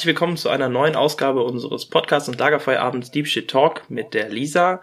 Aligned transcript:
herzlich 0.00 0.14
willkommen 0.14 0.38
zu 0.38 0.48
einer 0.48 0.70
neuen 0.70 0.96
Ausgabe 0.96 1.42
unseres 1.42 1.84
Podcasts 1.84 2.26
und 2.26 2.38
Lagerfeuerabends 2.38 3.10
Deep 3.10 3.26
Shit 3.26 3.50
Talk 3.50 3.82
mit 3.90 4.14
der 4.14 4.30
Lisa 4.30 4.80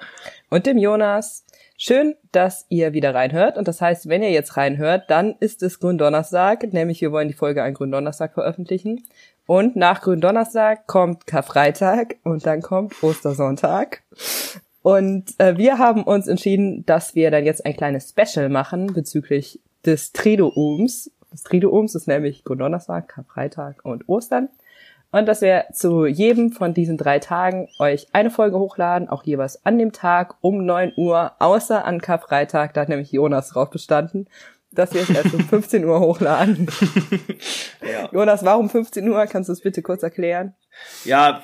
und 0.51 0.67
dem 0.67 0.77
Jonas. 0.77 1.43
Schön, 1.75 2.15
dass 2.31 2.67
ihr 2.69 2.93
wieder 2.93 3.15
reinhört. 3.15 3.57
Und 3.57 3.67
das 3.67 3.81
heißt, 3.81 4.09
wenn 4.09 4.21
ihr 4.21 4.29
jetzt 4.29 4.57
reinhört, 4.57 5.09
dann 5.09 5.33
ist 5.39 5.63
es 5.63 5.79
Gründonnerstag, 5.79 6.71
nämlich 6.71 7.01
wir 7.01 7.11
wollen 7.11 7.29
die 7.29 7.33
Folge 7.33 7.63
an 7.63 7.73
Gründonnerstag 7.73 8.35
veröffentlichen. 8.35 9.05
Und 9.47 9.75
nach 9.75 10.01
Gründonnerstag 10.01 10.85
kommt 10.85 11.25
Karfreitag 11.25 12.17
und 12.23 12.45
dann 12.45 12.61
kommt 12.61 13.01
Ostersonntag. 13.01 14.03
Und 14.83 15.33
äh, 15.39 15.57
wir 15.57 15.79
haben 15.79 16.03
uns 16.03 16.27
entschieden, 16.27 16.85
dass 16.85 17.15
wir 17.15 17.31
dann 17.31 17.43
jetzt 17.43 17.65
ein 17.65 17.75
kleines 17.75 18.13
Special 18.15 18.49
machen 18.49 18.93
bezüglich 18.93 19.61
des 19.83 20.11
Triduums. 20.11 21.09
Das 21.31 21.41
Triduums 21.41 21.95
ist 21.95 22.07
nämlich 22.07 22.43
Gründonnerstag, 22.43 23.07
Karfreitag 23.07 23.83
und 23.83 24.07
Ostern. 24.07 24.49
Und 25.11 25.25
dass 25.25 25.41
wir 25.41 25.65
zu 25.73 26.05
jedem 26.05 26.51
von 26.51 26.73
diesen 26.73 26.97
drei 26.97 27.19
Tagen 27.19 27.69
euch 27.79 28.07
eine 28.13 28.29
Folge 28.29 28.59
hochladen, 28.59 29.07
auch 29.07 29.23
jeweils 29.23 29.65
an 29.65 29.77
dem 29.77 29.93
Tag 29.93 30.35
um 30.41 30.65
neun 30.65 30.91
Uhr, 30.97 31.31
außer 31.39 31.85
an 31.85 32.01
Karfreitag, 32.01 32.73
da 32.73 32.81
hat 32.81 32.89
nämlich 32.89 33.11
Jonas 33.11 33.49
drauf 33.49 33.69
bestanden, 33.69 34.27
dass 34.71 34.93
wir 34.93 35.01
es 35.01 35.09
erst 35.09 35.33
um 35.33 35.39
15 35.47 35.85
Uhr 35.85 35.99
hochladen. 35.99 36.67
ja. 37.81 38.09
Jonas, 38.11 38.43
warum 38.43 38.69
15 38.69 39.07
Uhr? 39.07 39.25
Kannst 39.27 39.49
du 39.49 39.53
es 39.53 39.61
bitte 39.61 39.81
kurz 39.81 40.03
erklären? 40.03 40.55
Ja, 41.05 41.41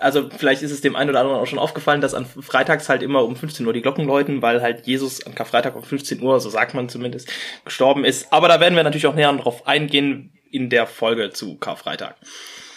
also 0.00 0.28
vielleicht 0.36 0.62
ist 0.62 0.72
es 0.72 0.82
dem 0.82 0.94
einen 0.94 1.08
oder 1.08 1.20
anderen 1.20 1.40
auch 1.40 1.46
schon 1.46 1.58
aufgefallen, 1.58 2.00
dass 2.00 2.14
an 2.14 2.26
Freitags 2.26 2.88
halt 2.88 3.02
immer 3.02 3.24
um 3.24 3.36
15 3.36 3.64
Uhr 3.66 3.72
die 3.72 3.80
Glocken 3.80 4.04
läuten, 4.04 4.42
weil 4.42 4.60
halt 4.60 4.86
Jesus 4.86 5.24
an 5.24 5.34
Karfreitag 5.34 5.74
um 5.76 5.82
15 5.82 6.20
Uhr, 6.20 6.38
so 6.40 6.50
sagt 6.50 6.74
man 6.74 6.88
zumindest, 6.88 7.30
gestorben 7.64 8.04
ist. 8.04 8.30
Aber 8.32 8.48
da 8.48 8.60
werden 8.60 8.76
wir 8.76 8.82
natürlich 8.82 9.06
auch 9.06 9.14
näher 9.14 9.32
drauf 9.32 9.66
eingehen 9.66 10.32
in 10.50 10.68
der 10.68 10.86
Folge 10.86 11.30
zu 11.30 11.56
Karfreitag. 11.56 12.16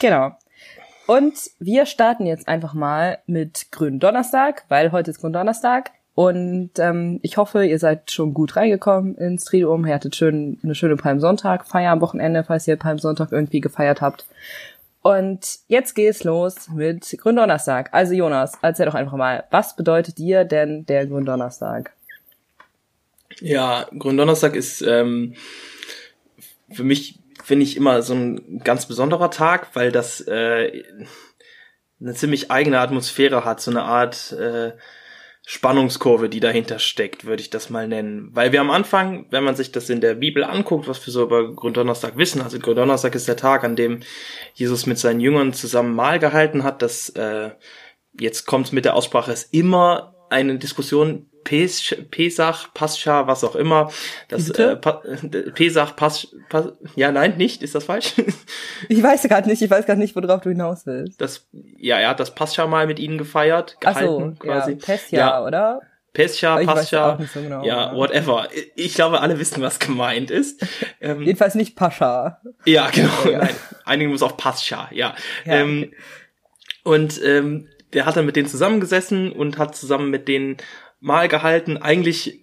Genau. 0.02 0.32
Und 1.06 1.52
wir 1.60 1.86
starten 1.86 2.26
jetzt 2.26 2.48
einfach 2.48 2.74
mal 2.74 3.20
mit 3.28 3.68
Grünen 3.72 4.00
Donnerstag, 4.00 4.66
weil 4.68 4.92
heute 4.92 5.12
ist 5.12 5.22
Gründonnerstag. 5.22 5.92
Und 6.16 6.72
ähm, 6.78 7.20
ich 7.22 7.38
hoffe, 7.38 7.66
ihr 7.66 7.78
seid 7.78 8.10
schon 8.10 8.34
gut 8.34 8.56
reingekommen 8.56 9.16
ins 9.16 9.46
Triduum. 9.46 9.86
Ihr 9.86 9.94
hattet 9.94 10.16
schön, 10.16 10.60
eine 10.64 10.74
schöne 10.74 10.98
Palmsonntag, 10.98 11.68
Feier 11.68 11.92
am 11.92 12.02
Wochenende, 12.02 12.44
falls 12.44 12.68
ihr 12.68 12.78
Palmsonntag 12.78 13.32
irgendwie 13.32 13.62
gefeiert 13.62 14.02
habt. 14.02 14.26
Und 15.04 15.60
jetzt 15.68 15.94
geht's 15.94 16.24
los 16.24 16.68
mit 16.70 17.16
Gründonnerstag. 17.20 17.94
Also 17.94 18.14
Jonas, 18.14 18.54
erzähl 18.64 18.88
doch 18.88 18.96
einfach 18.96 19.18
mal, 19.18 19.44
was 19.52 19.76
bedeutet 19.76 20.18
dir 20.18 20.46
denn 20.46 20.86
der 20.88 21.06
Gründonnerstag? 21.06 21.92
Ja, 23.40 23.86
Gründonnerstag 23.98 24.56
ist 24.56 24.82
ähm, 24.82 25.36
für 26.72 26.84
mich 26.84 27.21
finde 27.52 27.66
ich 27.66 27.76
immer 27.76 28.02
so 28.02 28.14
ein 28.14 28.62
ganz 28.64 28.86
besonderer 28.86 29.30
Tag, 29.30 29.68
weil 29.74 29.92
das 29.92 30.22
äh, 30.22 30.84
eine 32.00 32.14
ziemlich 32.14 32.50
eigene 32.50 32.80
Atmosphäre 32.80 33.44
hat, 33.44 33.60
so 33.60 33.72
eine 33.72 33.84
Art 33.84 34.32
äh, 34.32 34.72
Spannungskurve, 35.46 36.30
die 36.30 36.40
dahinter 36.40 36.80
steckt, 36.80 37.26
würde 37.26 37.42
ich 37.42 37.50
das 37.50 37.70
mal 37.70 37.90
nennen. 37.90 38.30
Weil 38.32 38.54
wir 38.54 38.62
am 38.62 38.72
Anfang, 38.72 39.26
wenn 39.32 39.44
man 39.44 39.58
sich 39.58 39.74
das 39.74 39.90
in 39.90 40.00
der 40.00 40.14
Bibel 40.14 40.46
anguckt, 40.46 40.88
was 40.88 41.06
wir 41.06 41.12
so 41.12 41.24
über 41.24 41.54
Gründonnerstag 41.54 42.16
wissen, 42.16 42.42
also 42.42 42.58
Gründonnerstag 42.58 43.16
ist 43.16 43.28
der 43.28 43.36
Tag, 43.36 43.66
an 43.66 43.76
dem 43.76 44.00
Jesus 44.54 44.86
mit 44.86 44.98
seinen 44.98 45.20
Jüngern 45.20 45.52
zusammen 45.52 45.94
Mahl 45.94 46.20
gehalten 46.20 46.64
hat, 46.64 46.82
dass 46.82 47.10
äh, 47.10 47.50
jetzt 48.18 48.46
kommt 48.46 48.72
mit 48.72 48.86
der 48.86 48.96
Aussprache, 48.96 49.34
ist 49.34 49.54
immer 49.54 50.16
eine 50.30 50.58
Diskussion 50.58 51.30
Pes 51.44 51.96
Pesach, 52.12 52.74
Pascha, 52.74 53.28
was 53.28 53.44
auch 53.44 53.56
immer. 53.56 53.92
Das 54.28 54.50
äh, 54.52 54.76
pa 54.76 55.02
Pesach, 55.56 55.96
Pas, 55.96 56.28
Pas, 56.50 56.74
ja, 56.96 57.12
nein, 57.12 57.38
nicht, 57.38 57.64
ist 57.64 57.76
das 57.76 57.86
falsch? 57.86 58.14
ich 58.90 59.02
weiß 59.02 59.24
gerade 59.24 59.50
nicht, 59.50 59.62
ich 59.62 59.70
weiß 59.70 59.86
gerade 59.86 60.00
nicht, 60.00 60.16
worauf 60.16 60.42
du 60.42 60.50
hinaus 60.50 60.86
willst. 60.86 61.20
Das, 61.20 61.48
ja, 61.78 61.98
er 61.98 62.10
hat 62.10 62.20
das 62.20 62.36
Pascha 62.36 62.68
mal 62.68 62.88
mit 62.88 63.00
ihnen 63.00 63.18
gefeiert, 63.18 63.78
gehalten, 63.80 64.38
Ach 64.40 64.44
so, 64.44 64.48
quasi. 64.48 64.72
Ja, 64.72 64.78
Pescha, 64.78 65.18
ja. 65.18 65.46
oder? 65.46 65.82
Pescha, 66.14 66.58
Pascha, 66.66 67.18
so 67.34 67.42
genau, 67.42 67.64
ja, 67.64 67.96
whatever. 67.96 68.50
Ich 68.76 68.96
glaube, 68.96 69.22
alle 69.22 69.40
wissen, 69.40 69.62
was 69.62 69.80
gemeint 69.80 70.32
ist. 70.32 70.66
Ähm, 71.04 71.24
Jedenfalls 71.24 71.56
nicht 71.56 71.76
Pascha. 71.76 72.42
Ja, 72.64 72.92
genau. 72.92 73.10
Ja. 73.32 73.40
Nein, 73.40 73.56
einigen 73.86 74.12
muss 74.12 74.22
auch 74.22 74.38
Pascha, 74.38 74.88
ja. 74.92 75.16
ja 75.46 75.54
ähm, 75.56 75.86
okay. 75.88 75.96
Und 76.84 77.24
ähm, 77.24 77.70
der 77.94 78.06
hat 78.06 78.18
dann 78.18 78.28
mit 78.28 78.36
denen 78.36 78.48
zusammengesessen 78.48 79.32
und 79.32 79.58
hat 79.58 79.76
zusammen 79.76 80.12
mit 80.12 80.28
denen 80.28 80.58
mal 81.02 81.28
gehalten. 81.28 81.78
Eigentlich 81.78 82.42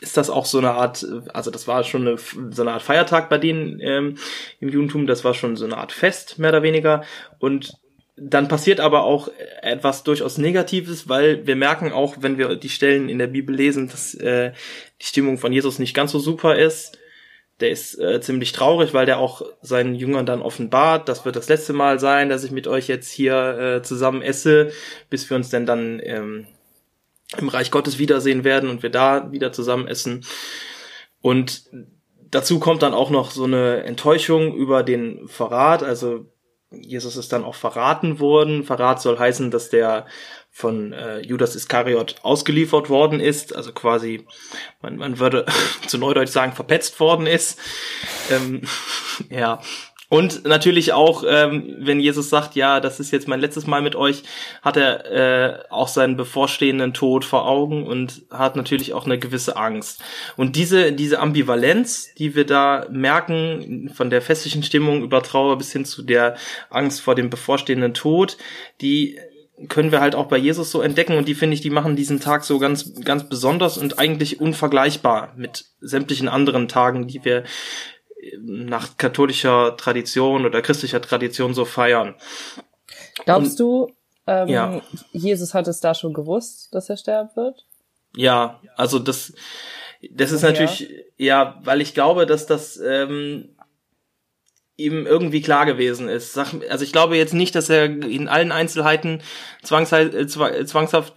ist 0.00 0.16
das 0.16 0.30
auch 0.30 0.46
so 0.46 0.58
eine 0.58 0.72
Art, 0.72 1.06
also 1.32 1.50
das 1.50 1.66
war 1.66 1.84
schon 1.84 2.06
eine, 2.06 2.16
so 2.50 2.62
eine 2.62 2.72
Art 2.72 2.82
Feiertag 2.82 3.28
bei 3.28 3.38
denen 3.38 3.80
ähm, 3.80 4.16
im 4.60 4.68
Judentum, 4.68 5.06
das 5.06 5.24
war 5.24 5.34
schon 5.34 5.56
so 5.56 5.64
eine 5.64 5.76
Art 5.76 5.92
Fest, 5.92 6.38
mehr 6.38 6.50
oder 6.50 6.62
weniger. 6.62 7.02
Und 7.38 7.74
dann 8.16 8.48
passiert 8.48 8.80
aber 8.80 9.04
auch 9.04 9.28
etwas 9.60 10.02
durchaus 10.02 10.38
Negatives, 10.38 11.08
weil 11.08 11.46
wir 11.46 11.56
merken 11.56 11.92
auch, 11.92 12.16
wenn 12.20 12.38
wir 12.38 12.56
die 12.56 12.68
Stellen 12.68 13.08
in 13.08 13.18
der 13.18 13.26
Bibel 13.26 13.54
lesen, 13.54 13.88
dass 13.88 14.14
äh, 14.14 14.52
die 15.00 15.06
Stimmung 15.06 15.38
von 15.38 15.52
Jesus 15.52 15.78
nicht 15.78 15.94
ganz 15.94 16.12
so 16.12 16.18
super 16.18 16.56
ist. 16.56 16.98
Der 17.60 17.70
ist 17.70 17.98
äh, 17.98 18.20
ziemlich 18.20 18.52
traurig, 18.52 18.92
weil 18.92 19.06
der 19.06 19.18
auch 19.18 19.42
seinen 19.62 19.94
Jüngern 19.94 20.26
dann 20.26 20.42
offenbart, 20.42 21.08
das 21.08 21.24
wird 21.24 21.36
das 21.36 21.48
letzte 21.48 21.72
Mal 21.72 21.98
sein, 21.98 22.28
dass 22.28 22.44
ich 22.44 22.50
mit 22.50 22.66
euch 22.66 22.86
jetzt 22.86 23.10
hier 23.10 23.58
äh, 23.58 23.82
zusammen 23.82 24.20
esse, 24.20 24.72
bis 25.08 25.28
wir 25.30 25.38
uns 25.38 25.48
denn 25.48 25.64
dann 25.64 26.00
ähm, 26.02 26.46
im 27.36 27.48
Reich 27.48 27.70
Gottes 27.70 27.98
wiedersehen 27.98 28.44
werden 28.44 28.70
und 28.70 28.82
wir 28.82 28.90
da 28.90 29.32
wieder 29.32 29.52
zusammen 29.52 29.88
essen. 29.88 30.24
Und 31.20 31.64
dazu 32.30 32.60
kommt 32.60 32.82
dann 32.82 32.94
auch 32.94 33.10
noch 33.10 33.30
so 33.30 33.44
eine 33.44 33.82
Enttäuschung 33.82 34.54
über 34.54 34.82
den 34.82 35.26
Verrat. 35.28 35.82
Also 35.82 36.26
Jesus 36.70 37.16
ist 37.16 37.32
dann 37.32 37.44
auch 37.44 37.54
verraten 37.54 38.20
worden. 38.20 38.64
Verrat 38.64 39.00
soll 39.00 39.18
heißen, 39.18 39.50
dass 39.50 39.70
der 39.70 40.06
von 40.50 40.94
äh, 40.94 41.20
Judas 41.20 41.54
Iskariot 41.54 42.16
ausgeliefert 42.22 42.88
worden 42.88 43.20
ist, 43.20 43.54
also 43.54 43.72
quasi, 43.72 44.26
man, 44.80 44.96
man 44.96 45.18
würde 45.18 45.44
zu 45.86 45.98
Neudeutsch 45.98 46.30
sagen, 46.30 46.52
verpetzt 46.52 46.98
worden 46.98 47.26
ist. 47.26 47.58
Ähm, 48.30 48.62
ja, 49.28 49.60
und 50.08 50.44
natürlich 50.44 50.92
auch, 50.92 51.24
ähm, 51.28 51.76
wenn 51.78 51.98
Jesus 51.98 52.30
sagt, 52.30 52.54
ja, 52.54 52.78
das 52.80 53.00
ist 53.00 53.10
jetzt 53.10 53.26
mein 53.26 53.40
letztes 53.40 53.66
Mal 53.66 53.82
mit 53.82 53.96
euch, 53.96 54.22
hat 54.62 54.76
er 54.76 55.10
äh, 55.10 55.58
auch 55.70 55.88
seinen 55.88 56.16
bevorstehenden 56.16 56.94
Tod 56.94 57.24
vor 57.24 57.46
Augen 57.46 57.86
und 57.86 58.22
hat 58.30 58.54
natürlich 58.54 58.92
auch 58.92 59.06
eine 59.06 59.18
gewisse 59.18 59.56
Angst. 59.56 60.02
Und 60.36 60.54
diese, 60.56 60.92
diese 60.92 61.18
Ambivalenz, 61.18 62.14
die 62.14 62.36
wir 62.36 62.46
da 62.46 62.86
merken, 62.90 63.90
von 63.94 64.10
der 64.10 64.22
festlichen 64.22 64.62
Stimmung 64.62 65.02
über 65.02 65.22
Trauer 65.22 65.58
bis 65.58 65.72
hin 65.72 65.84
zu 65.84 66.02
der 66.02 66.36
Angst 66.70 67.00
vor 67.00 67.14
dem 67.14 67.28
bevorstehenden 67.28 67.94
Tod, 67.94 68.36
die 68.80 69.18
können 69.68 69.90
wir 69.90 70.00
halt 70.00 70.14
auch 70.14 70.26
bei 70.26 70.36
Jesus 70.36 70.70
so 70.70 70.82
entdecken 70.82 71.16
und 71.16 71.28
die 71.28 71.34
finde 71.34 71.54
ich, 71.54 71.62
die 71.62 71.70
machen 71.70 71.96
diesen 71.96 72.20
Tag 72.20 72.44
so 72.44 72.58
ganz, 72.58 72.94
ganz 73.02 73.28
besonders 73.28 73.78
und 73.78 73.98
eigentlich 73.98 74.38
unvergleichbar 74.38 75.32
mit 75.36 75.64
sämtlichen 75.80 76.28
anderen 76.28 76.68
Tagen, 76.68 77.06
die 77.06 77.24
wir 77.24 77.44
nach 78.40 78.96
katholischer 78.96 79.76
Tradition 79.76 80.46
oder 80.46 80.62
christlicher 80.62 81.00
Tradition 81.00 81.54
so 81.54 81.64
feiern. 81.64 82.14
Glaubst 83.24 83.58
du, 83.60 83.92
ähm, 84.26 84.48
ja. 84.48 84.82
Jesus 85.12 85.54
hat 85.54 85.68
es 85.68 85.80
da 85.80 85.94
schon 85.94 86.12
gewusst, 86.12 86.74
dass 86.74 86.88
er 86.88 86.96
sterben 86.96 87.30
wird? 87.34 87.66
Ja, 88.14 88.60
also 88.76 88.98
das, 88.98 89.34
das 90.10 90.32
ist 90.32 90.42
natürlich, 90.42 90.88
ja. 91.16 91.44
ja, 91.44 91.60
weil 91.62 91.80
ich 91.80 91.94
glaube, 91.94 92.26
dass 92.26 92.46
das 92.46 92.78
ähm, 92.78 93.56
ihm 94.76 95.06
irgendwie 95.06 95.40
klar 95.40 95.66
gewesen 95.66 96.08
ist. 96.08 96.36
Also 96.36 96.84
ich 96.84 96.92
glaube 96.92 97.16
jetzt 97.16 97.34
nicht, 97.34 97.54
dass 97.54 97.70
er 97.70 97.84
in 97.84 98.28
allen 98.28 98.52
Einzelheiten 98.52 99.22
zwangshaft, 99.62 100.14
äh, 100.14 100.26
zwangshaft 100.26 101.14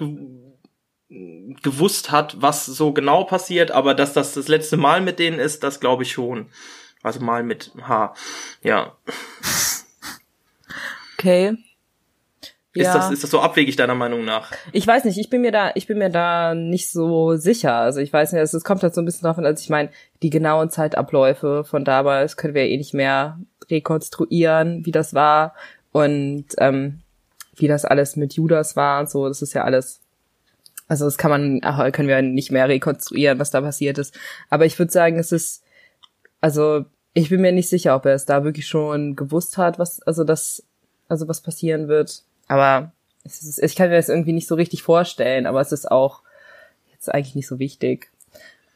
gewusst 1.61 2.11
hat, 2.11 2.41
was 2.41 2.65
so 2.65 2.93
genau 2.93 3.23
passiert, 3.23 3.71
aber 3.71 3.95
dass 3.95 4.13
das 4.13 4.33
das 4.33 4.47
letzte 4.47 4.77
Mal 4.77 5.01
mit 5.01 5.19
denen 5.19 5.39
ist, 5.39 5.63
das 5.63 5.79
glaube 5.79 6.03
ich 6.03 6.11
schon. 6.11 6.49
Also 7.03 7.19
mal 7.21 7.43
mit 7.43 7.71
H. 7.81 8.13
Ja. 8.61 8.95
Okay. 11.17 11.57
Ist, 12.73 12.85
ja. 12.85 12.93
das, 12.93 13.11
ist 13.11 13.23
das 13.23 13.31
so 13.31 13.39
abwegig 13.39 13.75
deiner 13.77 13.95
Meinung 13.95 14.23
nach? 14.25 14.51
Ich 14.71 14.85
weiß 14.85 15.03
nicht, 15.05 15.17
ich 15.17 15.29
bin 15.29 15.41
mir 15.41 15.51
da, 15.51 15.71
ich 15.73 15.87
bin 15.87 15.97
mir 15.97 16.09
da 16.09 16.53
nicht 16.53 16.91
so 16.91 17.35
sicher. 17.35 17.73
Also 17.73 17.99
ich 17.99 18.13
weiß 18.13 18.31
nicht, 18.31 18.41
es 18.41 18.63
kommt 18.63 18.83
halt 18.83 18.93
so 18.93 19.01
ein 19.01 19.05
bisschen 19.05 19.23
davon, 19.23 19.45
als 19.45 19.61
ich 19.61 19.69
meine, 19.69 19.89
die 20.21 20.29
genauen 20.29 20.69
Zeitabläufe 20.69 21.63
von 21.63 21.83
damals 21.83 22.37
können 22.37 22.53
wir 22.53 22.67
eh 22.67 22.77
nicht 22.77 22.93
mehr 22.93 23.39
rekonstruieren, 23.71 24.85
wie 24.85 24.91
das 24.91 25.13
war 25.13 25.55
und 25.91 26.45
ähm, 26.59 27.01
wie 27.55 27.67
das 27.67 27.85
alles 27.85 28.15
mit 28.15 28.33
Judas 28.33 28.75
war 28.75 28.99
und 28.99 29.09
so. 29.09 29.27
Das 29.27 29.41
ist 29.41 29.53
ja 29.53 29.63
alles, 29.63 30.01
also 30.87 31.05
das 31.05 31.17
kann 31.17 31.31
man, 31.31 31.59
ach, 31.63 31.91
können 31.91 32.07
wir 32.07 32.21
nicht 32.21 32.51
mehr 32.51 32.69
rekonstruieren, 32.69 33.39
was 33.39 33.51
da 33.51 33.61
passiert 33.61 33.97
ist. 33.97 34.17
Aber 34.49 34.65
ich 34.65 34.77
würde 34.77 34.91
sagen, 34.91 35.17
es 35.17 35.31
ist 35.31 35.63
also 36.41 36.85
ich 37.13 37.29
bin 37.29 37.41
mir 37.41 37.51
nicht 37.51 37.69
sicher, 37.69 37.95
ob 37.95 38.05
er 38.05 38.13
es 38.13 38.25
da 38.25 38.43
wirklich 38.43 38.67
schon 38.67 39.15
gewusst 39.15 39.57
hat, 39.57 39.79
was, 39.79 40.01
also 40.03 40.23
das, 40.23 40.63
also 41.07 41.27
was 41.27 41.41
passieren 41.41 41.87
wird. 41.87 42.23
Aber 42.47 42.91
es 43.23 43.41
ist, 43.43 43.61
ich 43.61 43.75
kann 43.75 43.89
mir 43.89 43.95
das 43.95 44.09
irgendwie 44.09 44.33
nicht 44.33 44.47
so 44.47 44.55
richtig 44.55 44.83
vorstellen, 44.83 45.45
aber 45.45 45.61
es 45.61 45.71
ist 45.71 45.89
auch 45.89 46.21
jetzt 46.91 47.13
eigentlich 47.13 47.35
nicht 47.35 47.47
so 47.47 47.59
wichtig. 47.59 48.11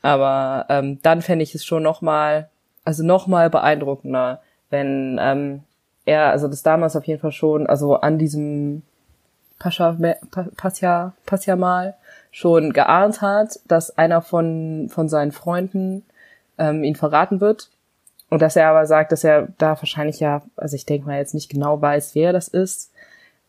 Aber 0.02 0.66
ähm, 0.70 1.00
dann 1.02 1.22
fände 1.22 1.44
ich 1.44 1.56
es 1.56 1.64
schon 1.64 1.84
noch 1.84 2.02
mal, 2.02 2.50
also 2.84 3.04
noch 3.04 3.28
mal 3.28 3.50
beeindruckender, 3.50 4.42
wenn 4.70 5.18
ähm, 5.22 5.64
er, 6.06 6.32
also 6.32 6.48
das 6.48 6.64
damals 6.64 6.96
auf 6.96 7.06
jeden 7.06 7.22
Fall 7.22 7.32
schon, 7.32 7.68
also 7.68 7.96
an 7.96 8.18
diesem 8.18 8.82
Pascha, 9.60 9.98
Pascha, 10.58 11.14
Pascha 11.26 11.56
mal 11.56 11.96
schon 12.32 12.74
geahnt 12.74 13.22
hat, 13.22 13.60
dass 13.68 13.98
einer 13.98 14.22
von, 14.22 14.90
von 14.90 15.08
seinen 15.08 15.32
Freunden 15.32 16.04
ähm, 16.58 16.84
ihn 16.84 16.96
verraten 16.96 17.42
wird. 17.42 17.70
Und 18.30 18.42
dass 18.42 18.56
er 18.56 18.70
aber 18.70 18.86
sagt, 18.86 19.12
dass 19.12 19.24
er 19.24 19.50
da 19.58 19.78
wahrscheinlich 19.78 20.20
ja, 20.20 20.42
also 20.56 20.76
ich 20.76 20.86
denke 20.86 21.08
mal 21.08 21.18
jetzt 21.18 21.36
nicht 21.36 21.50
genau 21.50 21.82
weiß, 21.82 22.16
wer 22.16 22.34
das 22.34 22.48
ist, 22.48 22.92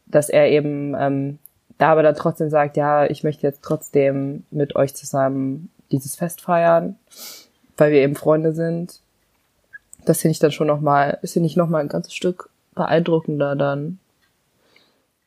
dass 0.07 0.29
er 0.29 0.51
eben 0.51 0.95
ähm, 0.99 1.39
da 1.79 1.93
aber 1.93 2.03
dann 2.03 2.15
trotzdem 2.15 2.51
sagt, 2.51 2.77
ja, 2.77 3.07
ich 3.07 3.25
möchte 3.25 3.47
jetzt 3.47 3.63
trotzdem 3.63 4.45
mit 4.51 4.77
euch 4.77 4.95
zusammen 4.95 5.71
dieses 5.91 6.17
Fest 6.17 6.41
feiern, 6.41 6.97
weil 7.77 7.93
wir 7.93 8.03
eben 8.03 8.15
Freunde 8.15 8.53
sind. 8.53 9.01
Das 10.05 10.21
finde 10.21 10.33
ich 10.33 10.39
dann 10.39 10.53
schon 10.53 10.67
nochmal, 10.67 11.19
ist 11.23 11.33
finde 11.33 11.49
ich 11.49 11.57
nochmal 11.57 11.81
ein 11.81 11.89
ganzes 11.89 12.15
Stück 12.15 12.51
beeindruckender 12.75 13.57
dann. 13.57 13.99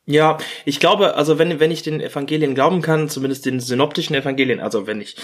Ja, 0.06 0.38
ich 0.64 0.80
glaube, 0.80 1.16
also 1.16 1.38
wenn, 1.38 1.60
wenn 1.60 1.70
ich 1.70 1.82
den 1.82 2.00
Evangelien 2.00 2.54
glauben 2.54 2.80
kann, 2.80 3.10
zumindest 3.10 3.44
den 3.44 3.60
synoptischen 3.60 4.16
Evangelien, 4.16 4.60
also 4.60 4.86
wenn 4.86 5.02
ich 5.02 5.16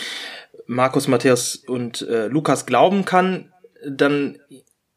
Markus, 0.67 1.09
Matthäus 1.09 1.57
und 1.57 2.03
äh, 2.03 2.27
Lukas 2.27 2.67
glauben 2.67 3.05
kann, 3.05 3.53
dann 3.87 4.39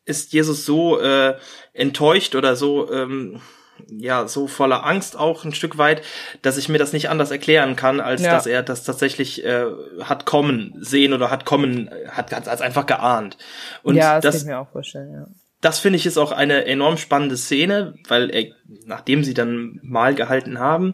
ist 0.05 0.33
Jesus 0.33 0.65
so 0.65 0.99
äh, 0.99 1.35
enttäuscht 1.73 2.35
oder 2.35 2.55
so 2.55 2.91
ähm, 2.91 3.41
ja 3.89 4.27
so 4.27 4.47
voller 4.47 4.85
Angst 4.85 5.17
auch 5.17 5.43
ein 5.43 5.53
Stück 5.53 5.77
weit, 5.77 6.01
dass 6.41 6.57
ich 6.57 6.69
mir 6.69 6.77
das 6.77 6.93
nicht 6.93 7.09
anders 7.09 7.31
erklären 7.31 7.75
kann, 7.75 7.99
als 7.99 8.21
ja. 8.21 8.31
dass 8.31 8.45
er 8.45 8.63
das 8.63 8.83
tatsächlich 8.83 9.43
äh, 9.45 9.65
hat 10.01 10.25
kommen 10.25 10.75
sehen 10.79 11.13
oder 11.13 11.29
hat 11.29 11.45
kommen 11.45 11.89
hat 12.09 12.33
als 12.33 12.61
einfach 12.61 12.85
geahnt. 12.85 13.37
Und 13.83 13.95
ja, 13.95 14.15
das, 14.15 14.23
das 14.23 14.35
kann 14.35 14.41
ich 14.41 14.47
mir 14.47 14.59
auch 14.59 14.71
vorstellen. 14.71 15.11
Ja. 15.11 15.27
Das 15.61 15.79
finde 15.79 15.97
ich 15.97 16.05
ist 16.05 16.17
auch 16.17 16.31
eine 16.31 16.65
enorm 16.65 16.97
spannende 16.97 17.35
Szene, 17.35 17.95
weil 18.07 18.29
er, 18.29 18.45
nachdem 18.85 19.23
sie 19.23 19.33
dann 19.33 19.79
mal 19.81 20.13
gehalten 20.13 20.59
haben, 20.59 20.93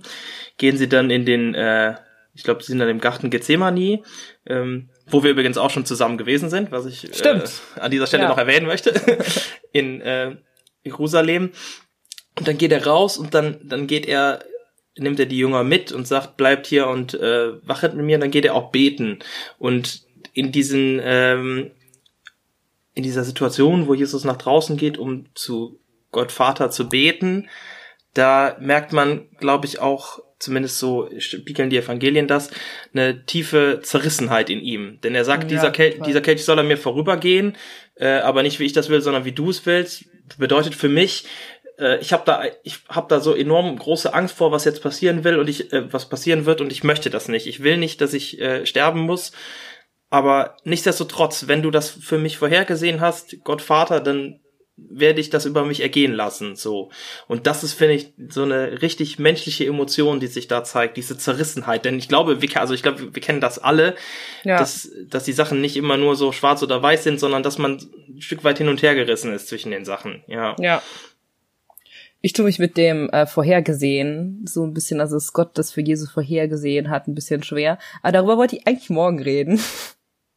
gehen 0.57 0.77
sie 0.77 0.87
dann 0.87 1.09
in 1.09 1.25
den, 1.25 1.53
äh, 1.53 1.95
ich 2.33 2.43
glaube, 2.43 2.63
sie 2.63 2.71
sind 2.71 2.79
dann 2.79 2.89
im 2.89 2.99
Garten 2.99 3.29
Gethsemane, 3.29 4.01
ähm, 4.45 4.89
wo 5.07 5.23
wir 5.23 5.31
übrigens 5.31 5.57
auch 5.57 5.69
schon 5.69 5.85
zusammen 5.85 6.17
gewesen 6.17 6.49
sind, 6.49 6.71
was 6.71 6.85
ich 6.85 7.23
äh, 7.23 7.43
an 7.79 7.91
dieser 7.91 8.07
Stelle 8.07 8.23
ja. 8.23 8.29
noch 8.29 8.37
erwähnen 8.37 8.65
möchte, 8.65 8.93
in 9.71 10.01
äh, 10.01 10.35
Jerusalem. 10.83 11.51
Und 12.37 12.47
dann 12.47 12.57
geht 12.57 12.71
er 12.71 12.85
raus 12.85 13.17
und 13.17 13.33
dann, 13.35 13.59
dann 13.63 13.85
geht 13.85 14.07
er, 14.07 14.43
nimmt 14.97 15.19
er 15.19 15.27
die 15.27 15.37
Jünger 15.37 15.63
mit 15.63 15.91
und 15.91 16.07
sagt, 16.07 16.37
bleibt 16.37 16.65
hier 16.65 16.87
und 16.87 17.13
äh, 17.13 17.53
wachet 17.67 17.93
mit 17.93 18.05
mir, 18.05 18.15
und 18.15 18.21
dann 18.21 18.31
geht 18.31 18.45
er 18.45 18.55
auch 18.55 18.71
beten. 18.71 19.19
Und 19.59 20.01
in 20.33 20.51
diesen, 20.51 20.99
ähm, 21.03 21.71
in 22.95 23.03
dieser 23.03 23.23
Situation, 23.23 23.87
wo 23.87 23.93
Jesus 23.93 24.23
nach 24.23 24.37
draußen 24.37 24.77
geht, 24.77 24.97
um 24.97 25.27
zu 25.35 25.79
Gott 26.11 26.31
Vater 26.31 26.71
zu 26.71 26.89
beten, 26.89 27.49
da 28.13 28.57
merkt 28.59 28.93
man, 28.93 29.29
glaube 29.37 29.67
ich, 29.67 29.79
auch, 29.79 30.19
zumindest 30.43 30.79
so 30.79 31.09
spiegeln 31.17 31.69
die 31.69 31.77
Evangelien 31.77 32.27
das, 32.27 32.51
eine 32.93 33.25
tiefe 33.25 33.79
Zerrissenheit 33.81 34.49
in 34.49 34.59
ihm. 34.59 34.99
Denn 35.01 35.15
er 35.15 35.25
sagt, 35.25 35.43
ja, 35.43 35.49
dieser, 35.49 35.71
Kel 35.71 35.99
dieser 36.05 36.21
Kelch 36.21 36.43
soll 36.43 36.59
an 36.59 36.67
mir 36.67 36.77
vorübergehen, 36.77 37.55
äh, 37.95 38.07
aber 38.07 38.43
nicht 38.43 38.59
wie 38.59 38.65
ich 38.65 38.73
das 38.73 38.89
will, 38.89 39.01
sondern 39.01 39.25
wie 39.25 39.31
du 39.31 39.49
es 39.49 39.65
willst. 39.65 40.05
Bedeutet 40.37 40.75
für 40.75 40.89
mich, 40.89 41.25
äh, 41.79 41.99
ich 41.99 42.13
habe 42.13 42.23
da 42.25 42.43
ich 42.63 42.79
habe 42.89 43.07
da 43.09 43.19
so 43.19 43.35
enorm 43.35 43.77
große 43.77 44.13
Angst 44.13 44.35
vor, 44.35 44.51
was 44.51 44.65
jetzt 44.65 44.81
passieren 44.81 45.23
will 45.23 45.37
und 45.37 45.49
ich 45.49 45.73
äh, 45.73 45.91
was 45.91 46.09
passieren 46.09 46.45
wird 46.45 46.61
und 46.61 46.71
ich 46.71 46.83
möchte 46.83 47.09
das 47.09 47.27
nicht. 47.27 47.47
Ich 47.47 47.63
will 47.63 47.77
nicht, 47.77 48.01
dass 48.01 48.13
ich 48.13 48.39
äh, 48.39 48.65
sterben 48.65 49.01
muss. 49.01 49.31
Aber 50.09 50.57
nichtsdestotrotz, 50.63 51.47
wenn 51.47 51.63
du 51.63 51.71
das 51.71 51.89
für 51.89 52.19
mich 52.19 52.37
vorhergesehen 52.37 53.01
hast, 53.01 53.43
Gott 53.43 53.63
Vater, 53.63 53.99
dann 53.99 54.42
werde 54.75 55.21
ich 55.21 55.29
das 55.29 55.45
über 55.45 55.65
mich 55.65 55.81
ergehen 55.81 56.13
lassen, 56.13 56.55
so. 56.55 56.89
Und 57.27 57.45
das 57.45 57.63
ist, 57.63 57.73
finde 57.73 57.93
ich, 57.93 58.13
so 58.29 58.43
eine 58.43 58.81
richtig 58.81 59.19
menschliche 59.19 59.65
Emotion, 59.65 60.19
die 60.19 60.27
sich 60.27 60.47
da 60.47 60.63
zeigt, 60.63 60.97
diese 60.97 61.17
Zerrissenheit. 61.17 61.85
Denn 61.85 61.97
ich 61.97 62.07
glaube, 62.07 62.41
wir, 62.41 62.59
also 62.59 62.73
ich 62.73 62.81
glaube, 62.81 63.13
wir 63.13 63.21
kennen 63.21 63.41
das 63.41 63.59
alle, 63.59 63.95
ja. 64.43 64.57
dass, 64.57 64.91
dass 65.07 65.25
die 65.25 65.31
Sachen 65.31 65.61
nicht 65.61 65.77
immer 65.77 65.97
nur 65.97 66.15
so 66.15 66.31
schwarz 66.31 66.63
oder 66.63 66.81
weiß 66.81 67.03
sind, 67.03 67.19
sondern 67.19 67.43
dass 67.43 67.59
man 67.59 67.79
ein 68.09 68.21
Stück 68.21 68.43
weit 68.43 68.57
hin 68.57 68.67
und 68.67 68.81
her 68.81 68.95
gerissen 68.95 69.33
ist 69.33 69.47
zwischen 69.47 69.71
den 69.71 69.85
Sachen, 69.85 70.23
ja. 70.27 70.55
Ja. 70.59 70.81
Ich 72.25 72.31
tue 72.31 72.45
mich 72.45 72.57
mit 72.57 72.77
dem 72.77 73.09
äh, 73.09 73.25
vorhergesehen 73.25 74.45
so 74.47 74.63
ein 74.63 74.73
bisschen, 74.73 75.01
also 75.01 75.17
dass 75.17 75.33
Gott 75.33 75.57
das 75.57 75.71
für 75.71 75.81
Jesus 75.81 76.09
vorhergesehen 76.09 76.89
hat, 76.89 77.07
ein 77.07 77.15
bisschen 77.15 77.43
schwer. 77.43 77.77
Aber 78.01 78.13
darüber 78.13 78.37
wollte 78.37 78.55
ich 78.55 78.65
eigentlich 78.65 78.89
morgen 78.89 79.21
reden. 79.21 79.59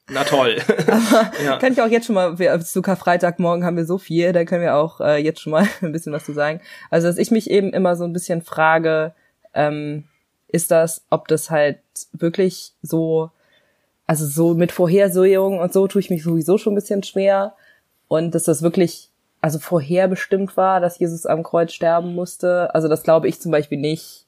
Na 0.08 0.24
toll. 0.24 0.58
Aber 0.86 1.32
ja. 1.44 1.56
kann 1.58 1.72
ich 1.72 1.80
auch 1.80 1.88
jetzt 1.88 2.06
schon 2.06 2.14
mal, 2.14 2.38
wir, 2.38 2.60
zu 2.60 2.82
Karfreitag 2.82 3.38
morgen 3.38 3.64
haben 3.64 3.76
wir 3.76 3.86
so 3.86 3.98
viel, 3.98 4.32
da 4.32 4.44
können 4.44 4.62
wir 4.62 4.76
auch 4.76 5.00
äh, 5.00 5.16
jetzt 5.16 5.40
schon 5.40 5.52
mal 5.52 5.66
ein 5.82 5.92
bisschen 5.92 6.12
was 6.12 6.24
zu 6.24 6.32
sagen. 6.32 6.60
Also, 6.90 7.06
dass 7.08 7.18
ich 7.18 7.30
mich 7.30 7.50
eben 7.50 7.70
immer 7.72 7.96
so 7.96 8.04
ein 8.04 8.12
bisschen 8.12 8.42
frage, 8.42 9.14
ähm, 9.54 10.04
ist 10.48 10.70
das, 10.70 11.04
ob 11.10 11.28
das 11.28 11.50
halt 11.50 11.78
wirklich 12.12 12.72
so, 12.82 13.30
also 14.06 14.26
so 14.26 14.54
mit 14.54 14.70
Vorhersehung 14.70 15.58
und 15.58 15.72
so 15.72 15.88
tue 15.88 16.00
ich 16.00 16.10
mich 16.10 16.22
sowieso 16.22 16.56
schon 16.58 16.72
ein 16.72 16.76
bisschen 16.76 17.02
schwer. 17.02 17.54
Und 18.08 18.34
dass 18.36 18.44
das 18.44 18.62
wirklich 18.62 19.10
also 19.40 19.58
vorherbestimmt 19.58 20.56
war, 20.56 20.80
dass 20.80 20.98
Jesus 20.98 21.26
am 21.26 21.42
Kreuz 21.42 21.72
sterben 21.72 22.14
musste. 22.14 22.72
Also 22.74 22.88
das 22.88 23.02
glaube 23.02 23.28
ich 23.28 23.40
zum 23.40 23.50
Beispiel 23.50 23.78
nicht. 23.78 24.25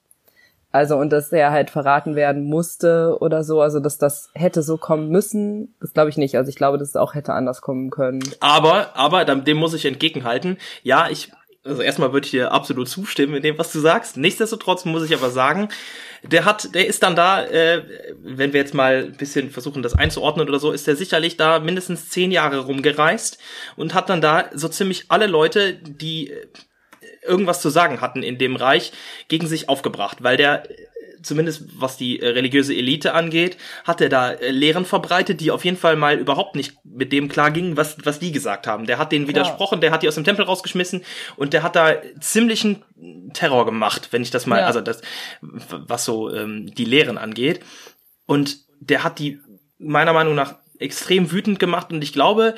Also 0.71 0.97
und 0.97 1.11
dass 1.11 1.33
er 1.33 1.51
halt 1.51 1.71
verraten 1.71 2.15
werden 2.15 2.45
musste 2.45 3.17
oder 3.21 3.43
so, 3.43 3.63
also 3.63 3.81
dass 3.81 3.97
das 3.97 4.31
hätte 4.35 4.63
so 4.63 4.77
kommen 4.77 5.09
müssen, 5.09 5.75
das 5.81 5.95
glaube 5.95 6.11
ich 6.11 6.19
nicht. 6.19 6.37
Also 6.37 6.51
ich 6.51 6.57
glaube, 6.57 6.77
dass 6.77 6.89
es 6.89 6.97
auch 6.97 7.15
hätte 7.15 7.33
anders 7.33 7.63
kommen 7.63 7.91
können. 7.91 8.23
Aber, 8.41 8.95
aber 8.95 9.25
dem 9.25 9.57
muss 9.57 9.73
ich 9.73 9.87
entgegenhalten. 9.87 10.59
Ja, 10.83 11.09
ich 11.09 11.33
also 11.65 11.83
erstmal 11.83 12.13
würde 12.13 12.25
ich 12.25 12.31
dir 12.31 12.53
absolut 12.53 12.89
zustimmen 12.89 13.35
in 13.35 13.43
dem, 13.43 13.59
was 13.59 13.73
du 13.73 13.81
sagst. 13.81 14.17
Nichtsdestotrotz 14.17 14.85
muss 14.85 15.05
ich 15.05 15.15
aber 15.15 15.31
sagen, 15.31 15.69
der 16.23 16.45
hat, 16.45 16.75
der 16.75 16.87
ist 16.87 17.03
dann 17.03 17.15
da, 17.15 17.45
äh, 17.45 17.83
wenn 18.23 18.53
wir 18.53 18.61
jetzt 18.61 18.75
mal 18.75 19.05
ein 19.05 19.17
bisschen 19.17 19.51
versuchen, 19.51 19.83
das 19.83 19.95
einzuordnen 19.95 20.49
oder 20.49 20.59
so, 20.59 20.73
ist 20.73 20.87
der 20.87 20.97
sicherlich 20.97 21.37
da 21.37 21.59
mindestens 21.59 22.09
zehn 22.09 22.31
Jahre 22.31 22.61
rumgereist 22.61 23.39
und 23.77 23.95
hat 23.95 24.09
dann 24.09 24.21
da 24.21 24.47
so 24.55 24.69
ziemlich 24.69 25.07
alle 25.09 25.27
Leute, 25.27 25.75
die 25.75 26.33
irgendwas 27.29 27.61
zu 27.61 27.69
sagen 27.69 28.01
hatten 28.01 28.23
in 28.23 28.39
dem 28.39 28.57
Reich, 28.57 28.93
gegen 29.29 29.47
sich 29.47 29.69
aufgebracht, 29.69 30.23
weil 30.23 30.37
der 30.37 30.65
zumindest 31.23 31.81
was 31.81 31.97
die 31.97 32.21
äh, 32.21 32.29
religiöse 32.29 32.75
Elite 32.75 33.15
angeht, 33.15 33.57
hat 33.85 34.01
er 34.01 34.09
da 34.09 34.33
äh, 34.33 34.51
Lehren 34.51 34.85
verbreitet, 34.85 35.41
die 35.41 35.51
auf 35.51 35.65
jeden 35.65 35.77
Fall 35.77 35.97
mal 35.97 36.19
überhaupt 36.19 36.57
nicht 36.57 36.75
mit 36.85 37.13
dem 37.13 37.29
klar 37.29 37.51
gingen, 37.51 37.77
was, 37.77 37.97
was 38.05 38.19
die 38.19 38.33
gesagt 38.33 38.67
haben. 38.67 38.87
Der 38.87 38.99
hat 38.99 39.13
denen 39.13 39.29
widersprochen, 39.29 39.77
ja. 39.77 39.81
der 39.81 39.91
hat 39.93 40.03
die 40.03 40.09
aus 40.09 40.15
dem 40.15 40.25
Tempel 40.25 40.45
rausgeschmissen 40.45 41.05
und 41.37 41.53
der 41.53 41.63
hat 41.63 41.77
da 41.77 41.97
ziemlichen 42.21 42.83
Terror 43.33 43.67
gemacht, 43.67 44.09
wenn 44.11 44.23
ich 44.23 44.31
das 44.31 44.47
mal, 44.47 44.61
ja. 44.61 44.67
also 44.67 44.81
das, 44.81 45.01
was 45.41 46.05
so 46.05 46.33
ähm, 46.33 46.73
die 46.75 46.85
Lehren 46.85 47.19
angeht. 47.19 47.61
Und 48.27 48.59
der 48.81 49.05
hat 49.05 49.19
die 49.19 49.41
meiner 49.79 50.13
Meinung 50.13 50.35
nach 50.35 50.57
extrem 50.79 51.33
wütend 51.33 51.59
gemacht 51.59 51.93
und 51.93 52.03
ich 52.03 52.13
glaube, 52.13 52.55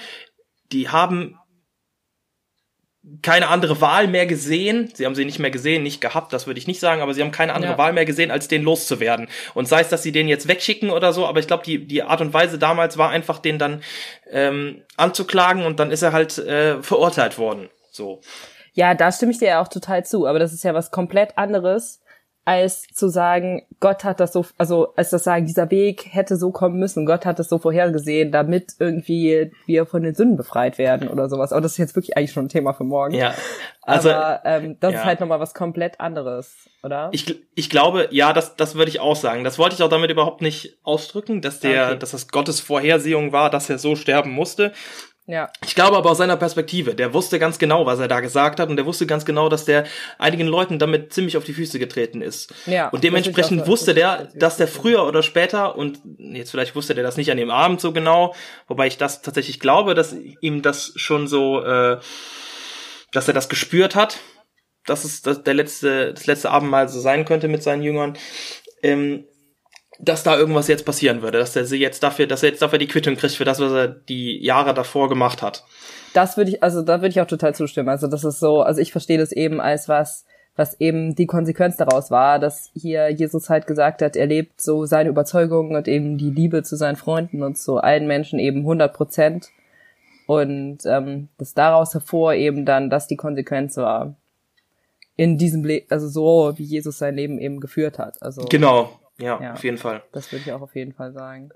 die 0.72 0.88
haben 0.88 1.38
keine 3.22 3.48
andere 3.48 3.80
Wahl 3.80 4.08
mehr 4.08 4.26
gesehen. 4.26 4.90
Sie 4.94 5.06
haben 5.06 5.14
sie 5.14 5.24
nicht 5.24 5.38
mehr 5.38 5.50
gesehen, 5.50 5.82
nicht 5.82 6.00
gehabt, 6.00 6.32
das 6.32 6.46
würde 6.46 6.58
ich 6.58 6.66
nicht 6.66 6.80
sagen, 6.80 7.00
aber 7.00 7.14
sie 7.14 7.22
haben 7.22 7.30
keine 7.30 7.54
andere 7.54 7.72
ja. 7.72 7.78
Wahl 7.78 7.92
mehr 7.92 8.04
gesehen, 8.04 8.30
als 8.30 8.48
den 8.48 8.62
loszuwerden. 8.62 9.28
Und 9.54 9.68
sei 9.68 9.80
es, 9.80 9.88
dass 9.88 10.02
sie 10.02 10.12
den 10.12 10.28
jetzt 10.28 10.48
wegschicken 10.48 10.90
oder 10.90 11.12
so, 11.12 11.26
aber 11.26 11.40
ich 11.40 11.46
glaube, 11.46 11.64
die, 11.64 11.86
die 11.86 12.02
Art 12.02 12.20
und 12.20 12.34
Weise 12.34 12.58
damals 12.58 12.98
war 12.98 13.10
einfach, 13.10 13.38
den 13.38 13.58
dann 13.58 13.82
ähm, 14.30 14.82
anzuklagen 14.96 15.64
und 15.64 15.80
dann 15.80 15.90
ist 15.90 16.02
er 16.02 16.12
halt 16.12 16.36
äh, 16.38 16.82
verurteilt 16.82 17.38
worden. 17.38 17.70
So. 17.90 18.20
Ja, 18.74 18.94
da 18.94 19.10
stimme 19.10 19.32
ich 19.32 19.38
dir 19.38 19.48
ja 19.48 19.62
auch 19.62 19.68
total 19.68 20.04
zu, 20.04 20.26
aber 20.26 20.38
das 20.38 20.52
ist 20.52 20.62
ja 20.62 20.74
was 20.74 20.90
komplett 20.90 21.38
anderes, 21.38 21.99
als 22.50 22.82
zu 22.92 23.08
sagen, 23.08 23.62
Gott 23.78 24.02
hat 24.02 24.18
das 24.18 24.32
so, 24.32 24.44
also 24.58 24.92
als 24.96 25.10
das 25.10 25.22
sagen, 25.22 25.46
dieser 25.46 25.70
Weg 25.70 26.08
hätte 26.10 26.36
so 26.36 26.50
kommen 26.50 26.80
müssen, 26.80 27.06
Gott 27.06 27.24
hat 27.24 27.38
das 27.38 27.48
so 27.48 27.58
vorhergesehen, 27.58 28.32
damit 28.32 28.72
irgendwie 28.80 29.52
wir 29.66 29.86
von 29.86 30.02
den 30.02 30.16
Sünden 30.16 30.36
befreit 30.36 30.76
werden 30.76 31.06
oder 31.06 31.28
sowas. 31.28 31.52
Aber 31.52 31.60
das 31.60 31.72
ist 31.72 31.78
jetzt 31.78 31.94
wirklich 31.94 32.16
eigentlich 32.16 32.32
schon 32.32 32.46
ein 32.46 32.48
Thema 32.48 32.72
für 32.72 32.82
morgen. 32.82 33.14
Ja. 33.14 33.34
Also, 33.82 34.10
Aber 34.10 34.40
ähm, 34.44 34.76
das 34.80 34.94
ja. 34.94 34.98
ist 34.98 35.04
halt 35.04 35.20
nochmal 35.20 35.38
was 35.38 35.54
komplett 35.54 36.00
anderes, 36.00 36.68
oder? 36.82 37.10
Ich, 37.12 37.40
ich 37.54 37.70
glaube, 37.70 38.08
ja, 38.10 38.32
das, 38.32 38.56
das 38.56 38.74
würde 38.74 38.90
ich 38.90 38.98
auch 38.98 39.14
sagen. 39.14 39.44
Das 39.44 39.56
wollte 39.60 39.76
ich 39.76 39.82
auch 39.84 39.88
damit 39.88 40.10
überhaupt 40.10 40.42
nicht 40.42 40.76
ausdrücken, 40.82 41.42
dass 41.42 41.60
der, 41.60 41.90
okay. 41.90 41.98
dass 42.00 42.10
das 42.10 42.26
Gottes 42.26 42.58
Vorhersehung 42.58 43.30
war, 43.30 43.50
dass 43.50 43.70
er 43.70 43.78
so 43.78 43.94
sterben 43.94 44.32
musste. 44.32 44.72
Ja. 45.26 45.50
Ich 45.64 45.74
glaube 45.74 45.96
aber 45.96 46.10
aus 46.10 46.18
seiner 46.18 46.36
Perspektive, 46.36 46.94
der 46.94 47.14
wusste 47.14 47.38
ganz 47.38 47.58
genau, 47.58 47.86
was 47.86 48.00
er 48.00 48.08
da 48.08 48.20
gesagt 48.20 48.58
hat 48.58 48.68
und 48.68 48.76
der 48.76 48.86
wusste 48.86 49.06
ganz 49.06 49.24
genau, 49.24 49.48
dass 49.48 49.64
der 49.64 49.84
einigen 50.18 50.48
Leuten 50.48 50.78
damit 50.78 51.12
ziemlich 51.12 51.36
auf 51.36 51.44
die 51.44 51.52
Füße 51.52 51.78
getreten 51.78 52.20
ist. 52.20 52.52
Ja, 52.66 52.88
und 52.88 53.04
dementsprechend 53.04 53.66
wusste 53.66 53.94
der, 53.94 54.28
dass 54.34 54.56
der 54.56 54.66
früher 54.66 55.06
oder 55.06 55.22
später 55.22 55.76
und 55.76 56.00
jetzt 56.18 56.50
vielleicht 56.50 56.74
wusste 56.74 56.94
der 56.94 57.04
das 57.04 57.16
nicht 57.16 57.30
an 57.30 57.36
dem 57.36 57.50
Abend 57.50 57.80
so 57.80 57.92
genau, 57.92 58.34
wobei 58.66 58.88
ich 58.88 58.98
das 58.98 59.22
tatsächlich 59.22 59.60
glaube, 59.60 59.94
dass 59.94 60.16
ihm 60.40 60.62
das 60.62 60.92
schon 60.96 61.28
so, 61.28 61.62
äh, 61.62 61.98
dass 63.12 63.28
er 63.28 63.34
das 63.34 63.48
gespürt 63.48 63.94
hat, 63.94 64.18
dass 64.86 65.04
es 65.04 65.22
das, 65.22 65.44
der 65.44 65.54
letzte, 65.54 66.12
das 66.12 66.26
letzte 66.26 66.50
Abendmahl 66.50 66.88
so 66.88 66.98
sein 66.98 67.24
könnte 67.24 67.46
mit 67.46 67.62
seinen 67.62 67.82
Jüngern. 67.82 68.16
Ähm, 68.82 69.26
dass 70.02 70.22
da 70.22 70.36
irgendwas 70.36 70.68
jetzt 70.68 70.84
passieren 70.84 71.22
würde, 71.22 71.38
dass 71.38 71.54
er 71.56 71.64
sie 71.64 71.78
jetzt 71.78 72.02
dafür, 72.02 72.26
dass 72.26 72.42
er 72.42 72.50
jetzt 72.50 72.62
dafür 72.62 72.78
die 72.78 72.88
Quittung 72.88 73.16
kriegt 73.16 73.34
für 73.34 73.44
das, 73.44 73.60
was 73.60 73.72
er 73.72 73.88
die 73.88 74.42
Jahre 74.42 74.74
davor 74.74 75.08
gemacht 75.08 75.42
hat. 75.42 75.64
das 76.14 76.36
würde 76.36 76.52
ich, 76.52 76.62
also 76.62 76.82
da 76.82 77.00
würde 77.00 77.08
ich 77.08 77.20
auch 77.20 77.26
total 77.26 77.54
zustimmen. 77.54 77.88
Also 77.88 78.06
das 78.06 78.24
ist 78.24 78.40
so, 78.40 78.62
also 78.62 78.80
ich 78.80 78.92
verstehe 78.92 79.18
das 79.18 79.32
eben 79.32 79.60
als 79.60 79.88
was, 79.88 80.24
was 80.56 80.80
eben 80.80 81.14
die 81.14 81.26
Konsequenz 81.26 81.76
daraus 81.76 82.10
war, 82.10 82.38
dass 82.38 82.70
hier 82.74 83.08
Jesus 83.10 83.48
halt 83.48 83.66
gesagt 83.66 84.02
hat, 84.02 84.16
er 84.16 84.26
lebt 84.26 84.60
so 84.60 84.86
seine 84.86 85.10
Überzeugungen 85.10 85.76
und 85.76 85.88
eben 85.88 86.18
die 86.18 86.30
Liebe 86.30 86.62
zu 86.62 86.76
seinen 86.76 86.96
Freunden 86.96 87.42
und 87.42 87.56
zu 87.58 87.78
allen 87.78 88.06
Menschen 88.06 88.38
eben 88.38 88.60
100 88.60 88.92
Prozent. 88.92 89.48
Und 90.26 90.78
ähm, 90.86 91.28
das 91.38 91.54
daraus 91.54 91.94
hervor 91.94 92.34
eben 92.34 92.64
dann, 92.64 92.88
dass 92.88 93.08
die 93.08 93.16
Konsequenz 93.16 93.76
war 93.76 94.14
in 95.16 95.38
diesem 95.38 95.64
Leben, 95.64 95.86
also 95.90 96.08
so 96.08 96.52
wie 96.56 96.64
Jesus 96.64 96.98
sein 96.98 97.14
Leben 97.16 97.38
eben 97.38 97.60
geführt 97.60 97.98
hat. 97.98 98.22
Also 98.22 98.42
genau, 98.48 98.99
ja, 99.20 99.40
ja 99.40 99.52
auf 99.52 99.64
jeden 99.64 99.78
Fall. 99.78 100.02
Das 100.12 100.32
würde 100.32 100.44
ich 100.46 100.52
auch 100.52 100.62
auf 100.62 100.74
jeden 100.74 100.92
Fall 100.92 101.12
sagen. 101.12 101.50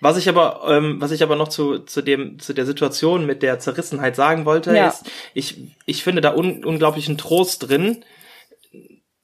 Was 0.00 0.16
ich 0.16 0.28
aber, 0.28 0.64
ähm, 0.68 1.00
was 1.00 1.10
ich 1.10 1.22
aber 1.22 1.36
noch 1.36 1.48
zu, 1.48 1.80
zu 1.80 2.02
dem, 2.02 2.38
zu 2.38 2.54
der 2.54 2.64
Situation 2.64 3.26
mit 3.26 3.42
der 3.42 3.58
Zerrissenheit 3.58 4.16
sagen 4.16 4.46
wollte, 4.46 4.74
ja. 4.74 4.88
ist, 4.88 5.10
ich, 5.34 5.76
ich 5.84 6.02
finde 6.02 6.22
da 6.22 6.34
un, 6.34 6.64
unglaublichen 6.64 7.18
Trost 7.18 7.68
drin, 7.68 8.04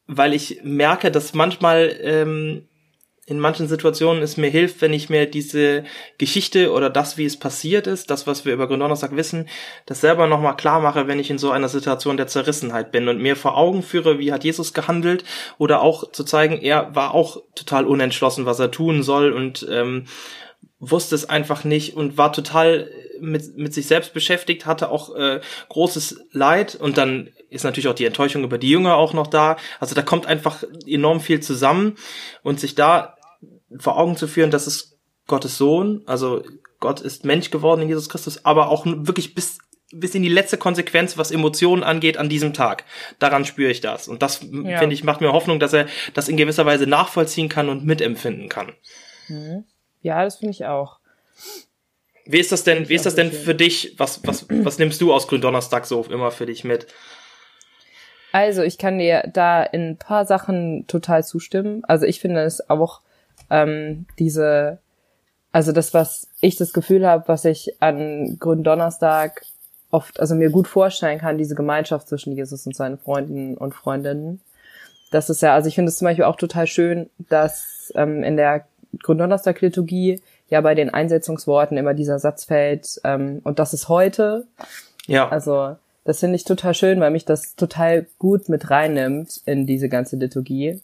weil 0.06 0.34
ich 0.34 0.60
merke, 0.62 1.10
dass 1.10 1.34
manchmal 1.34 1.96
ähm, 2.02 2.68
in 3.30 3.38
manchen 3.38 3.68
Situationen 3.68 4.24
es 4.24 4.36
mir 4.36 4.50
hilft, 4.50 4.82
wenn 4.82 4.92
ich 4.92 5.08
mir 5.08 5.24
diese 5.24 5.84
Geschichte 6.18 6.72
oder 6.72 6.90
das, 6.90 7.16
wie 7.16 7.24
es 7.24 7.38
passiert 7.38 7.86
ist, 7.86 8.10
das, 8.10 8.26
was 8.26 8.44
wir 8.44 8.52
über 8.52 8.66
Gründonnerstag 8.66 9.14
wissen, 9.14 9.48
das 9.86 10.00
selber 10.00 10.26
nochmal 10.26 10.56
klar 10.56 10.80
mache, 10.80 11.06
wenn 11.06 11.20
ich 11.20 11.30
in 11.30 11.38
so 11.38 11.52
einer 11.52 11.68
Situation 11.68 12.16
der 12.16 12.26
Zerrissenheit 12.26 12.90
bin 12.90 13.06
und 13.06 13.22
mir 13.22 13.36
vor 13.36 13.56
Augen 13.56 13.84
führe, 13.84 14.18
wie 14.18 14.32
hat 14.32 14.42
Jesus 14.42 14.74
gehandelt 14.74 15.22
oder 15.58 15.80
auch 15.80 16.10
zu 16.10 16.24
zeigen, 16.24 16.58
er 16.60 16.92
war 16.96 17.14
auch 17.14 17.40
total 17.54 17.86
unentschlossen, 17.86 18.46
was 18.46 18.58
er 18.58 18.72
tun 18.72 19.04
soll 19.04 19.32
und 19.32 19.64
ähm, 19.70 20.06
wusste 20.80 21.14
es 21.14 21.28
einfach 21.28 21.62
nicht 21.62 21.94
und 21.94 22.18
war 22.18 22.32
total 22.32 22.90
mit, 23.20 23.56
mit 23.56 23.72
sich 23.72 23.86
selbst 23.86 24.12
beschäftigt, 24.12 24.66
hatte 24.66 24.90
auch 24.90 25.14
äh, 25.14 25.40
großes 25.68 26.20
Leid 26.32 26.74
und 26.74 26.98
dann 26.98 27.30
ist 27.48 27.62
natürlich 27.62 27.86
auch 27.86 27.94
die 27.94 28.06
Enttäuschung 28.06 28.42
über 28.42 28.58
die 28.58 28.70
Jünger 28.70 28.96
auch 28.96 29.12
noch 29.12 29.28
da. 29.28 29.56
Also 29.78 29.94
da 29.94 30.02
kommt 30.02 30.26
einfach 30.26 30.64
enorm 30.86 31.20
viel 31.20 31.40
zusammen 31.40 31.96
und 32.42 32.58
sich 32.58 32.74
da 32.74 33.16
vor 33.78 33.96
Augen 33.98 34.16
zu 34.16 34.26
führen, 34.26 34.50
dass 34.50 34.66
es 34.66 34.98
Gottes 35.26 35.58
Sohn, 35.58 36.02
also 36.06 36.42
Gott 36.80 37.00
ist 37.00 37.24
Mensch 37.24 37.50
geworden 37.50 37.82
in 37.82 37.88
Jesus 37.88 38.08
Christus, 38.08 38.44
aber 38.44 38.68
auch 38.68 38.84
wirklich 38.86 39.34
bis 39.34 39.58
bis 39.92 40.14
in 40.14 40.22
die 40.22 40.28
letzte 40.28 40.56
Konsequenz, 40.56 41.18
was 41.18 41.30
Emotionen 41.30 41.82
angeht, 41.82 42.16
an 42.16 42.28
diesem 42.28 42.54
Tag. 42.54 42.84
Daran 43.18 43.44
spüre 43.44 43.70
ich 43.70 43.80
das. 43.80 44.06
Und 44.06 44.22
das, 44.22 44.40
ja. 44.40 44.78
finde 44.78 44.94
ich, 44.94 45.04
macht 45.04 45.20
mir 45.20 45.32
Hoffnung, 45.32 45.58
dass 45.58 45.72
er 45.72 45.86
das 46.14 46.28
in 46.28 46.36
gewisser 46.36 46.64
Weise 46.64 46.86
nachvollziehen 46.86 47.48
kann 47.48 47.68
und 47.68 47.84
mitempfinden 47.84 48.48
kann. 48.48 48.72
Mhm. 49.28 49.64
Ja, 50.00 50.22
das 50.22 50.36
finde 50.36 50.52
ich 50.52 50.66
auch. 50.66 51.00
Wie 52.24 52.38
ist 52.38 52.52
das 52.52 52.62
denn, 52.62 52.88
wie 52.88 52.94
ist 52.94 53.06
das 53.06 53.16
denn 53.16 53.32
für 53.32 53.54
dich? 53.54 53.94
Was, 53.98 54.24
was, 54.24 54.46
was 54.48 54.78
nimmst 54.78 55.00
du 55.00 55.12
aus 55.12 55.26
Gründonnerstag 55.26 55.86
so 55.86 56.04
immer 56.04 56.30
für 56.30 56.46
dich 56.46 56.62
mit? 56.62 56.86
Also, 58.32 58.62
ich 58.62 58.78
kann 58.78 58.98
dir 58.98 59.28
da 59.32 59.64
in 59.64 59.90
ein 59.90 59.98
paar 59.98 60.24
Sachen 60.24 60.86
total 60.86 61.24
zustimmen. 61.24 61.82
Also, 61.84 62.06
ich 62.06 62.20
finde 62.20 62.42
es 62.42 62.70
auch 62.70 63.00
ähm, 63.50 64.06
diese, 64.18 64.78
also 65.52 65.72
das, 65.72 65.92
was 65.94 66.28
ich 66.40 66.56
das 66.56 66.72
Gefühl 66.72 67.06
habe, 67.06 67.24
was 67.26 67.44
ich 67.44 67.76
an 67.80 68.36
Gründonnerstag 68.38 69.42
oft, 69.90 70.20
also 70.20 70.34
mir 70.34 70.50
gut 70.50 70.68
vorstellen 70.68 71.18
kann, 71.18 71.38
diese 71.38 71.54
Gemeinschaft 71.54 72.08
zwischen 72.08 72.34
Jesus 72.34 72.66
und 72.66 72.76
seinen 72.76 72.98
Freunden 72.98 73.56
und 73.56 73.74
Freundinnen. 73.74 74.40
Das 75.10 75.28
ist 75.28 75.42
ja, 75.42 75.54
also 75.54 75.68
ich 75.68 75.74
finde 75.74 75.90
es 75.90 75.98
zum 75.98 76.06
Beispiel 76.06 76.24
auch 76.24 76.36
total 76.36 76.66
schön, 76.66 77.10
dass 77.28 77.92
ähm, 77.96 78.22
in 78.22 78.36
der 78.36 78.66
Gründonnerstag-Liturgie 79.02 80.22
ja 80.48 80.60
bei 80.60 80.74
den 80.74 80.90
Einsetzungsworten 80.90 81.76
immer 81.76 81.94
dieser 81.94 82.18
Satz 82.18 82.44
fällt, 82.44 83.00
ähm, 83.04 83.40
und 83.44 83.58
das 83.58 83.74
ist 83.74 83.88
heute. 83.88 84.46
Ja. 85.06 85.28
Also 85.28 85.76
das 86.04 86.20
finde 86.20 86.36
ich 86.36 86.44
total 86.44 86.74
schön, 86.74 87.00
weil 87.00 87.10
mich 87.10 87.24
das 87.24 87.56
total 87.56 88.06
gut 88.18 88.48
mit 88.48 88.70
reinnimmt 88.70 89.42
in 89.46 89.66
diese 89.66 89.88
ganze 89.88 90.16
Liturgie, 90.16 90.80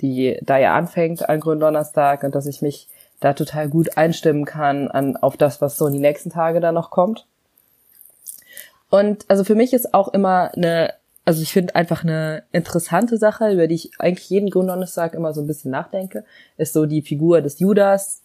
die 0.00 0.38
da 0.42 0.58
ja 0.58 0.74
anfängt 0.74 1.28
an 1.28 1.40
Gründonnerstag 1.40 2.22
und 2.22 2.34
dass 2.34 2.46
ich 2.46 2.62
mich 2.62 2.88
da 3.20 3.32
total 3.32 3.68
gut 3.68 3.96
einstimmen 3.96 4.44
kann 4.44 4.88
an, 4.88 5.16
auf 5.16 5.36
das, 5.36 5.60
was 5.60 5.76
so 5.76 5.86
in 5.86 5.94
die 5.94 6.00
nächsten 6.00 6.30
Tage 6.30 6.60
da 6.60 6.72
noch 6.72 6.90
kommt. 6.90 7.26
Und 8.90 9.24
also 9.28 9.44
für 9.44 9.54
mich 9.54 9.72
ist 9.72 9.94
auch 9.94 10.08
immer 10.08 10.52
eine, 10.54 10.92
also 11.24 11.42
ich 11.42 11.52
finde 11.52 11.74
einfach 11.74 12.04
eine 12.04 12.44
interessante 12.52 13.18
Sache, 13.18 13.52
über 13.52 13.66
die 13.66 13.74
ich 13.74 13.90
eigentlich 13.98 14.28
jeden 14.30 14.50
Gründonnerstag 14.50 15.14
immer 15.14 15.32
so 15.32 15.40
ein 15.40 15.46
bisschen 15.46 15.70
nachdenke, 15.70 16.24
ist 16.56 16.72
so 16.72 16.86
die 16.86 17.02
Figur 17.02 17.40
des 17.40 17.58
Judas, 17.58 18.22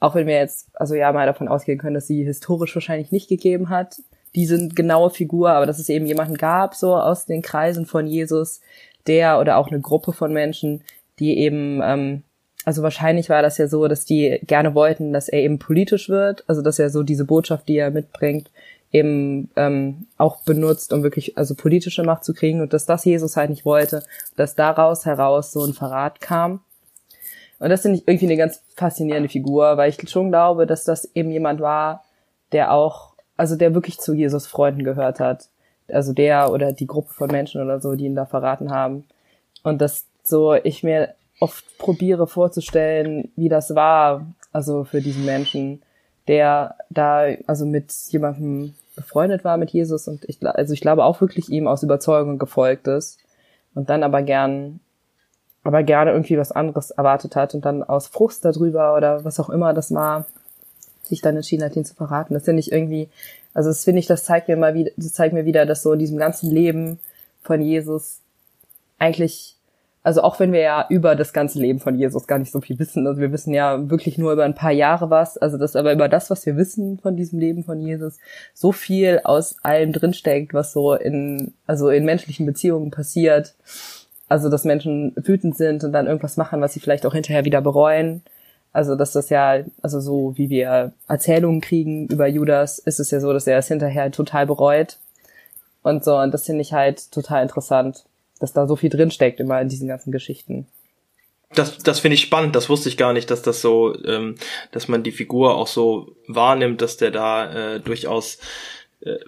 auch 0.00 0.14
wenn 0.14 0.26
wir 0.26 0.34
jetzt, 0.34 0.68
also 0.74 0.94
ja, 0.94 1.12
mal 1.12 1.26
davon 1.26 1.48
ausgehen 1.48 1.78
können, 1.78 1.94
dass 1.94 2.08
sie 2.08 2.24
historisch 2.24 2.74
wahrscheinlich 2.74 3.12
nicht 3.12 3.28
gegeben 3.28 3.68
hat, 3.68 4.02
diese 4.34 4.68
genaue 4.68 5.10
Figur, 5.10 5.50
aber 5.50 5.66
dass 5.66 5.78
es 5.78 5.88
eben 5.88 6.06
jemanden 6.06 6.36
gab, 6.36 6.74
so 6.74 6.96
aus 6.96 7.26
den 7.26 7.42
Kreisen 7.42 7.86
von 7.86 8.06
Jesus, 8.06 8.60
der 9.06 9.38
oder 9.38 9.58
auch 9.58 9.68
eine 9.68 9.80
Gruppe 9.80 10.12
von 10.12 10.32
Menschen, 10.32 10.82
die 11.18 11.38
eben, 11.38 11.80
ähm, 11.82 12.22
also 12.64 12.82
wahrscheinlich 12.82 13.28
war 13.28 13.42
das 13.42 13.58
ja 13.58 13.66
so, 13.66 13.88
dass 13.88 14.04
die 14.04 14.38
gerne 14.46 14.74
wollten, 14.74 15.12
dass 15.12 15.28
er 15.28 15.40
eben 15.40 15.58
politisch 15.58 16.08
wird, 16.08 16.44
also 16.48 16.62
dass 16.62 16.78
er 16.78 16.90
so 16.90 17.02
diese 17.02 17.24
Botschaft, 17.24 17.68
die 17.68 17.76
er 17.76 17.90
mitbringt, 17.90 18.50
eben 18.92 19.50
ähm, 19.56 20.06
auch 20.18 20.42
benutzt, 20.42 20.92
um 20.92 21.02
wirklich 21.02 21.38
also 21.38 21.54
politische 21.54 22.04
Macht 22.04 22.24
zu 22.24 22.34
kriegen 22.34 22.60
und 22.60 22.72
dass 22.72 22.86
das 22.86 23.04
Jesus 23.04 23.36
halt 23.36 23.50
nicht 23.50 23.64
wollte, 23.64 24.02
dass 24.36 24.54
daraus 24.54 25.06
heraus 25.06 25.52
so 25.52 25.64
ein 25.64 25.72
Verrat 25.72 26.20
kam. 26.20 26.60
Und 27.58 27.70
das 27.70 27.82
finde 27.82 27.98
ich 27.98 28.08
irgendwie 28.08 28.26
eine 28.26 28.36
ganz 28.36 28.62
faszinierende 28.76 29.28
Figur, 29.28 29.76
weil 29.76 29.88
ich 29.88 30.10
schon 30.10 30.28
glaube, 30.28 30.66
dass 30.66 30.84
das 30.84 31.04
eben 31.14 31.30
jemand 31.30 31.60
war, 31.60 32.04
der 32.50 32.72
auch, 32.72 33.14
also 33.36 33.56
der 33.56 33.74
wirklich 33.74 33.98
zu 33.98 34.14
Jesus 34.14 34.46
Freunden 34.46 34.84
gehört 34.84 35.20
hat. 35.20 35.48
Also 35.88 36.12
der 36.12 36.52
oder 36.52 36.72
die 36.72 36.86
Gruppe 36.86 37.14
von 37.14 37.30
Menschen 37.30 37.62
oder 37.62 37.80
so, 37.80 37.94
die 37.94 38.06
ihn 38.06 38.14
da 38.14 38.26
verraten 38.26 38.70
haben. 38.70 39.04
Und 39.62 39.80
dass 39.80 40.06
so 40.22 40.54
ich 40.54 40.82
mir 40.82 41.14
oft 41.40 41.64
probiere 41.78 42.26
vorzustellen, 42.26 43.32
wie 43.36 43.48
das 43.48 43.74
war, 43.74 44.26
also 44.52 44.84
für 44.84 45.00
diesen 45.00 45.24
Menschen, 45.24 45.82
der 46.28 46.76
da 46.90 47.26
also 47.46 47.66
mit 47.66 47.92
jemandem 48.08 48.74
befreundet 48.94 49.44
war 49.44 49.56
mit 49.56 49.70
Jesus 49.70 50.06
und 50.06 50.24
ich 50.28 50.44
also 50.46 50.74
ich 50.74 50.80
glaube 50.80 51.04
auch 51.04 51.20
wirklich 51.20 51.48
ihm 51.48 51.66
aus 51.66 51.82
Überzeugung 51.82 52.38
gefolgt 52.38 52.86
ist 52.86 53.18
und 53.74 53.88
dann 53.90 54.02
aber 54.02 54.22
gern 54.22 54.80
aber 55.64 55.82
gerne 55.82 56.10
irgendwie 56.10 56.38
was 56.38 56.52
anderes 56.52 56.90
erwartet 56.90 57.36
hat 57.36 57.54
und 57.54 57.64
dann 57.64 57.82
aus 57.82 58.08
Frust 58.08 58.44
darüber 58.44 58.96
oder 58.96 59.24
was 59.24 59.38
auch 59.40 59.48
immer 59.48 59.72
das 59.72 59.94
war, 59.94 60.26
sich 61.02 61.20
dann 61.20 61.36
entschieden 61.36 61.64
hat, 61.64 61.76
ihn 61.76 61.84
zu 61.84 61.94
verraten. 61.94 62.34
Das 62.34 62.44
finde 62.44 62.60
ich 62.60 62.72
irgendwie, 62.72 63.08
also 63.54 63.70
das 63.70 63.84
finde 63.84 64.00
ich, 64.00 64.06
das 64.06 64.24
zeigt 64.24 64.48
mir 64.48 64.56
mal 64.56 64.74
wieder, 64.74 64.90
das 64.96 65.12
zeigt 65.12 65.34
mir 65.34 65.44
wieder, 65.44 65.64
dass 65.64 65.82
so 65.82 65.92
in 65.92 65.98
diesem 66.00 66.18
ganzen 66.18 66.50
Leben 66.50 66.98
von 67.42 67.60
Jesus 67.60 68.20
eigentlich, 68.98 69.56
also 70.02 70.22
auch 70.22 70.40
wenn 70.40 70.52
wir 70.52 70.60
ja 70.60 70.86
über 70.88 71.14
das 71.14 71.32
ganze 71.32 71.60
Leben 71.60 71.78
von 71.78 71.96
Jesus 71.96 72.26
gar 72.26 72.38
nicht 72.38 72.52
so 72.52 72.60
viel 72.60 72.78
wissen, 72.78 73.06
also 73.06 73.20
wir 73.20 73.32
wissen 73.32 73.54
ja 73.54 73.90
wirklich 73.90 74.18
nur 74.18 74.32
über 74.32 74.44
ein 74.44 74.54
paar 74.54 74.72
Jahre 74.72 75.10
was, 75.10 75.38
also 75.38 75.58
das 75.58 75.76
aber 75.76 75.92
über 75.92 76.08
das, 76.08 76.30
was 76.30 76.44
wir 76.46 76.56
wissen 76.56 76.98
von 76.98 77.16
diesem 77.16 77.38
Leben 77.38 77.64
von 77.64 77.80
Jesus, 77.80 78.18
so 78.54 78.72
viel 78.72 79.20
aus 79.24 79.56
allem 79.62 79.92
drinsteckt, 79.92 80.54
was 80.54 80.72
so 80.72 80.94
in, 80.94 81.54
also 81.66 81.88
in 81.90 82.04
menschlichen 82.04 82.46
Beziehungen 82.46 82.90
passiert 82.90 83.54
also, 84.32 84.48
dass 84.48 84.64
Menschen 84.64 85.12
wütend 85.16 85.58
sind 85.58 85.84
und 85.84 85.92
dann 85.92 86.06
irgendwas 86.06 86.38
machen, 86.38 86.62
was 86.62 86.72
sie 86.72 86.80
vielleicht 86.80 87.04
auch 87.04 87.12
hinterher 87.12 87.44
wieder 87.44 87.60
bereuen. 87.60 88.22
Also, 88.72 88.96
dass 88.96 89.12
das 89.12 89.28
ja, 89.28 89.62
also 89.82 90.00
so 90.00 90.32
wie 90.38 90.48
wir 90.48 90.94
Erzählungen 91.06 91.60
kriegen 91.60 92.06
über 92.06 92.26
Judas, 92.26 92.78
ist 92.78 92.98
es 92.98 93.10
ja 93.10 93.20
so, 93.20 93.30
dass 93.34 93.46
er 93.46 93.58
es 93.58 93.68
hinterher 93.68 94.10
total 94.10 94.46
bereut. 94.46 94.96
Und 95.82 96.02
so, 96.02 96.16
und 96.16 96.32
das 96.32 96.46
finde 96.46 96.62
ich 96.62 96.72
halt 96.72 97.12
total 97.12 97.42
interessant, 97.42 98.06
dass 98.42 98.52
da 98.52 98.66
so 98.66 98.74
viel 98.74 98.90
drinsteckt 98.90 99.38
immer 99.38 99.60
in 99.60 99.68
diesen 99.68 99.86
ganzen 99.86 100.10
Geschichten. 100.10 100.66
Das, 101.54 101.78
das 101.78 102.00
finde 102.00 102.14
ich 102.14 102.22
spannend. 102.22 102.56
Das 102.56 102.68
wusste 102.68 102.88
ich 102.88 102.96
gar 102.96 103.12
nicht, 103.12 103.30
dass 103.30 103.42
das 103.42 103.60
so, 103.60 103.94
ähm, 104.04 104.34
dass 104.72 104.88
man 104.88 105.04
die 105.04 105.12
Figur 105.12 105.54
auch 105.54 105.68
so 105.68 106.16
wahrnimmt, 106.26 106.82
dass 106.82 106.96
der 106.96 107.12
da 107.12 107.74
äh, 107.74 107.80
durchaus 107.80 108.38
äh, 109.04 109.18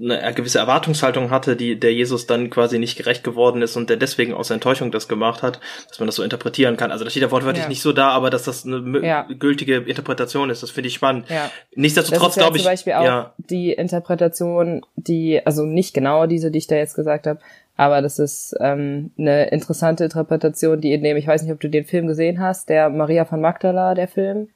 eine 0.00 0.32
gewisse 0.34 0.58
Erwartungshaltung 0.58 1.30
hatte, 1.30 1.54
die 1.56 1.78
der 1.78 1.92
Jesus 1.92 2.26
dann 2.26 2.50
quasi 2.50 2.78
nicht 2.78 2.96
gerecht 2.96 3.24
geworden 3.24 3.62
ist 3.62 3.76
und 3.76 3.90
der 3.90 3.96
deswegen 3.96 4.32
aus 4.32 4.50
Enttäuschung 4.50 4.90
das 4.90 5.08
gemacht 5.08 5.42
hat, 5.42 5.60
dass 5.88 5.98
man 5.98 6.06
das 6.06 6.16
so 6.16 6.22
interpretieren 6.22 6.76
kann. 6.76 6.92
Also 6.92 7.04
das 7.04 7.12
steht 7.12 7.22
ja 7.22 7.30
wortwörtlich 7.30 7.64
ja. 7.64 7.68
nicht 7.68 7.82
so 7.82 7.92
da, 7.92 8.10
aber 8.10 8.30
dass 8.30 8.44
das 8.44 8.64
eine 8.64 9.04
ja. 9.06 9.26
gültige 9.38 9.76
Interpretation 9.76 10.50
ist, 10.50 10.62
das 10.62 10.70
finde 10.70 10.88
ich 10.88 10.94
spannend. 10.94 11.28
Ja. 11.28 11.50
Nichtsdestotrotz 11.74 12.36
glaube 12.36 12.56
ich. 12.56 12.62
Zum 12.62 12.72
Beispiel 12.72 12.92
auch 12.92 13.04
ja. 13.04 13.34
die 13.38 13.72
Interpretation, 13.72 14.82
die, 14.96 15.44
also 15.44 15.64
nicht 15.64 15.94
genau 15.94 16.26
diese, 16.26 16.50
die 16.50 16.58
ich 16.58 16.68
da 16.68 16.76
jetzt 16.76 16.94
gesagt 16.94 17.26
habe, 17.26 17.40
aber 17.76 18.02
das 18.02 18.18
ist 18.18 18.54
ähm, 18.60 19.10
eine 19.18 19.48
interessante 19.48 20.04
Interpretation, 20.04 20.80
die 20.80 20.92
in 20.92 21.02
dem, 21.02 21.16
ich 21.16 21.26
weiß 21.26 21.42
nicht, 21.42 21.52
ob 21.52 21.60
du 21.60 21.68
den 21.68 21.84
Film 21.84 22.06
gesehen 22.06 22.40
hast, 22.40 22.68
der 22.68 22.90
Maria 22.90 23.24
von 23.24 23.40
Magdala, 23.40 23.94
der 23.94 24.08
Film. 24.08 24.48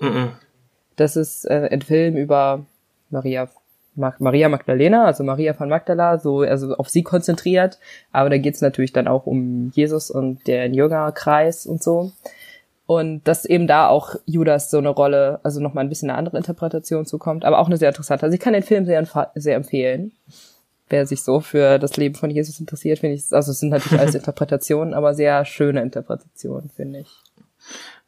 Mm 0.00 0.06
-mm. 0.06 0.28
Das 0.96 1.16
ist 1.16 1.44
äh, 1.44 1.68
ein 1.70 1.82
Film 1.82 2.16
über 2.16 2.64
Maria 3.10 3.48
Maria 3.96 4.48
Magdalena, 4.48 5.04
also 5.04 5.22
Maria 5.22 5.54
von 5.54 5.68
Magdala, 5.68 6.18
so 6.18 6.40
also 6.40 6.74
auf 6.74 6.88
sie 6.88 7.02
konzentriert, 7.02 7.78
aber 8.10 8.28
da 8.28 8.38
geht's 8.38 8.60
natürlich 8.60 8.92
dann 8.92 9.06
auch 9.06 9.26
um 9.26 9.70
Jesus 9.74 10.10
und 10.10 10.46
den 10.46 10.74
Jüngerkreis 10.74 11.64
und 11.64 11.82
so. 11.82 12.12
Und 12.86 13.26
dass 13.26 13.44
eben 13.44 13.66
da 13.66 13.88
auch 13.88 14.16
Judas 14.26 14.70
so 14.70 14.78
eine 14.78 14.90
Rolle, 14.90 15.40
also 15.42 15.60
nochmal 15.60 15.84
ein 15.84 15.88
bisschen 15.88 16.10
eine 16.10 16.18
andere 16.18 16.36
Interpretation 16.36 17.06
zukommt, 17.06 17.44
aber 17.44 17.58
auch 17.58 17.66
eine 17.66 17.78
sehr 17.78 17.88
interessante. 17.88 18.24
Also 18.24 18.34
ich 18.34 18.40
kann 18.40 18.52
den 18.52 18.62
Film 18.62 18.84
sehr, 18.84 19.06
sehr 19.34 19.56
empfehlen. 19.56 20.12
Wer 20.94 21.06
sich 21.06 21.24
so 21.24 21.40
für 21.40 21.80
das 21.80 21.96
Leben 21.96 22.14
von 22.14 22.30
Jesus 22.30 22.60
interessiert, 22.60 23.00
finde 23.00 23.16
ich, 23.16 23.24
also 23.32 23.50
es 23.50 23.58
sind 23.58 23.70
natürlich 23.70 23.98
alles 23.98 24.14
Interpretationen, 24.22 24.94
aber 24.94 25.12
sehr 25.12 25.44
schöne 25.44 25.82
Interpretationen, 25.82 26.70
finde 26.70 27.00
ich. 27.00 27.08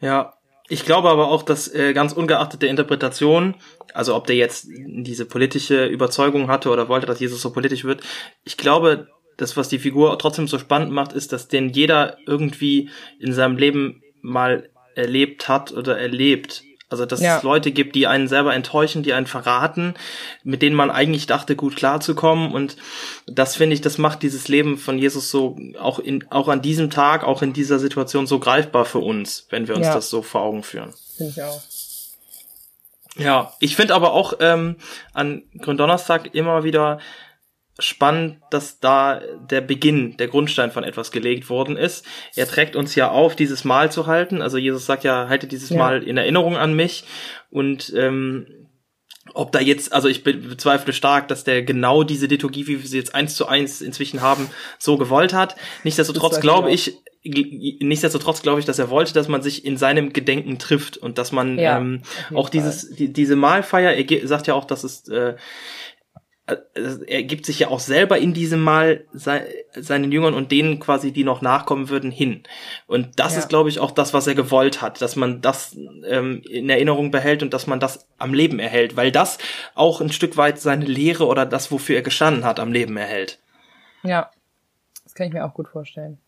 Ja, 0.00 0.34
ich 0.68 0.84
glaube 0.84 1.10
aber 1.10 1.26
auch, 1.26 1.42
dass 1.42 1.66
äh, 1.74 1.94
ganz 1.94 2.12
ungeachtet 2.12 2.62
der 2.62 2.70
Interpretation, 2.70 3.56
also 3.92 4.14
ob 4.14 4.28
der 4.28 4.36
jetzt 4.36 4.68
diese 4.68 5.24
politische 5.24 5.86
Überzeugung 5.86 6.46
hatte 6.46 6.70
oder 6.70 6.88
wollte, 6.88 7.08
dass 7.08 7.18
Jesus 7.18 7.42
so 7.42 7.50
politisch 7.50 7.82
wird, 7.82 8.02
ich 8.44 8.56
glaube, 8.56 9.08
das, 9.36 9.56
was 9.56 9.68
die 9.68 9.80
Figur 9.80 10.16
trotzdem 10.20 10.46
so 10.46 10.60
spannend 10.60 10.92
macht, 10.92 11.12
ist, 11.12 11.32
dass 11.32 11.48
den 11.48 11.70
jeder 11.70 12.18
irgendwie 12.24 12.90
in 13.18 13.32
seinem 13.32 13.56
Leben 13.56 14.04
mal 14.22 14.70
erlebt 14.94 15.48
hat 15.48 15.72
oder 15.72 15.98
erlebt. 15.98 16.62
Also 16.88 17.04
dass 17.04 17.20
ja. 17.20 17.38
es 17.38 17.42
Leute 17.42 17.72
gibt, 17.72 17.96
die 17.96 18.06
einen 18.06 18.28
selber 18.28 18.54
enttäuschen, 18.54 19.02
die 19.02 19.12
einen 19.12 19.26
verraten, 19.26 19.94
mit 20.44 20.62
denen 20.62 20.76
man 20.76 20.90
eigentlich 20.90 21.26
dachte, 21.26 21.56
gut 21.56 21.74
klarzukommen. 21.74 22.52
Und 22.52 22.76
das 23.26 23.56
finde 23.56 23.74
ich, 23.74 23.80
das 23.80 23.98
macht 23.98 24.22
dieses 24.22 24.46
Leben 24.46 24.78
von 24.78 24.96
Jesus 24.96 25.30
so 25.30 25.56
auch 25.80 25.98
in 25.98 26.30
auch 26.30 26.48
an 26.48 26.62
diesem 26.62 26.90
Tag, 26.90 27.24
auch 27.24 27.42
in 27.42 27.52
dieser 27.52 27.80
Situation 27.80 28.28
so 28.28 28.38
greifbar 28.38 28.84
für 28.84 29.00
uns, 29.00 29.46
wenn 29.50 29.66
wir 29.66 29.74
uns 29.74 29.86
ja. 29.86 29.94
das 29.94 30.10
so 30.10 30.22
vor 30.22 30.42
Augen 30.42 30.62
führen. 30.62 30.94
Finde 31.16 31.32
ich 31.32 31.42
auch. 31.42 31.62
Ja, 33.18 33.52
ich 33.60 33.76
finde 33.76 33.94
aber 33.94 34.12
auch 34.12 34.34
ähm, 34.40 34.76
an 35.12 35.42
Gründonnerstag 35.58 36.34
immer 36.34 36.64
wieder 36.64 36.98
spannend, 37.78 38.38
dass 38.50 38.80
da 38.80 39.20
der 39.50 39.60
Beginn, 39.60 40.16
der 40.16 40.28
Grundstein 40.28 40.70
von 40.70 40.84
etwas 40.84 41.10
gelegt 41.10 41.50
worden 41.50 41.76
ist. 41.76 42.06
Er 42.34 42.48
trägt 42.48 42.74
uns 42.74 42.94
ja 42.94 43.10
auf, 43.10 43.36
dieses 43.36 43.64
Mal 43.64 43.92
zu 43.92 44.06
halten. 44.06 44.40
Also 44.40 44.56
Jesus 44.56 44.86
sagt 44.86 45.04
ja, 45.04 45.28
halte 45.28 45.46
dieses 45.46 45.70
ja. 45.70 45.76
Mal 45.76 46.02
in 46.02 46.16
Erinnerung 46.16 46.56
an 46.56 46.74
mich. 46.74 47.04
Und 47.50 47.92
ähm, 47.94 48.46
ob 49.34 49.52
da 49.52 49.60
jetzt, 49.60 49.92
also 49.92 50.08
ich 50.08 50.22
bezweifle 50.24 50.92
stark, 50.92 51.28
dass 51.28 51.44
der 51.44 51.62
genau 51.62 52.02
diese 52.02 52.26
Liturgie, 52.26 52.66
wie 52.66 52.80
wir 52.80 52.88
sie 52.88 52.98
jetzt 52.98 53.14
eins 53.14 53.34
zu 53.34 53.46
eins 53.46 53.82
inzwischen 53.82 54.22
haben, 54.22 54.48
so 54.78 54.96
gewollt 54.96 55.34
hat. 55.34 55.56
Nichtsdestotrotz 55.84 56.40
glaube 56.40 56.70
ich, 56.70 56.96
nichtsdestotrotz 57.24 58.42
glaube 58.42 58.60
ich, 58.60 58.66
dass 58.66 58.78
er 58.78 58.88
wollte, 58.88 59.12
dass 59.12 59.28
man 59.28 59.42
sich 59.42 59.64
in 59.64 59.76
seinem 59.76 60.12
Gedenken 60.12 60.58
trifft 60.58 60.96
und 60.96 61.18
dass 61.18 61.32
man 61.32 61.58
ja, 61.58 61.76
ähm, 61.78 62.02
auch 62.34 62.48
dieses, 62.48 62.90
die, 62.90 63.12
diese 63.12 63.36
Mahlfeier, 63.36 63.92
er 63.92 64.28
sagt 64.28 64.46
ja 64.46 64.54
auch, 64.54 64.64
dass 64.64 64.84
es 64.84 65.08
äh, 65.08 65.34
er 66.46 67.24
gibt 67.24 67.44
sich 67.44 67.58
ja 67.58 67.68
auch 67.68 67.80
selber 67.80 68.18
in 68.18 68.32
diesem 68.32 68.60
Mal 68.60 69.04
seinen 69.12 70.12
Jüngern 70.12 70.34
und 70.34 70.52
denen 70.52 70.78
quasi, 70.78 71.10
die 71.10 71.24
noch 71.24 71.42
nachkommen 71.42 71.88
würden, 71.88 72.12
hin. 72.12 72.44
Und 72.86 73.18
das 73.18 73.32
ja. 73.32 73.40
ist, 73.40 73.48
glaube 73.48 73.68
ich, 73.68 73.80
auch 73.80 73.90
das, 73.90 74.14
was 74.14 74.28
er 74.28 74.36
gewollt 74.36 74.80
hat, 74.80 75.02
dass 75.02 75.16
man 75.16 75.42
das 75.42 75.76
ähm, 76.06 76.42
in 76.48 76.70
Erinnerung 76.70 77.10
behält 77.10 77.42
und 77.42 77.52
dass 77.52 77.66
man 77.66 77.80
das 77.80 78.06
am 78.18 78.32
Leben 78.32 78.60
erhält, 78.60 78.96
weil 78.96 79.10
das 79.10 79.38
auch 79.74 80.00
ein 80.00 80.12
Stück 80.12 80.36
weit 80.36 80.60
seine 80.60 80.84
Lehre 80.84 81.26
oder 81.26 81.46
das, 81.46 81.72
wofür 81.72 81.96
er 81.96 82.02
gestanden 82.02 82.44
hat, 82.44 82.60
am 82.60 82.72
Leben 82.72 82.96
erhält. 82.96 83.40
Ja, 84.04 84.30
das 85.02 85.14
kann 85.14 85.26
ich 85.26 85.32
mir 85.32 85.44
auch 85.44 85.54
gut 85.54 85.68
vorstellen. 85.68 86.18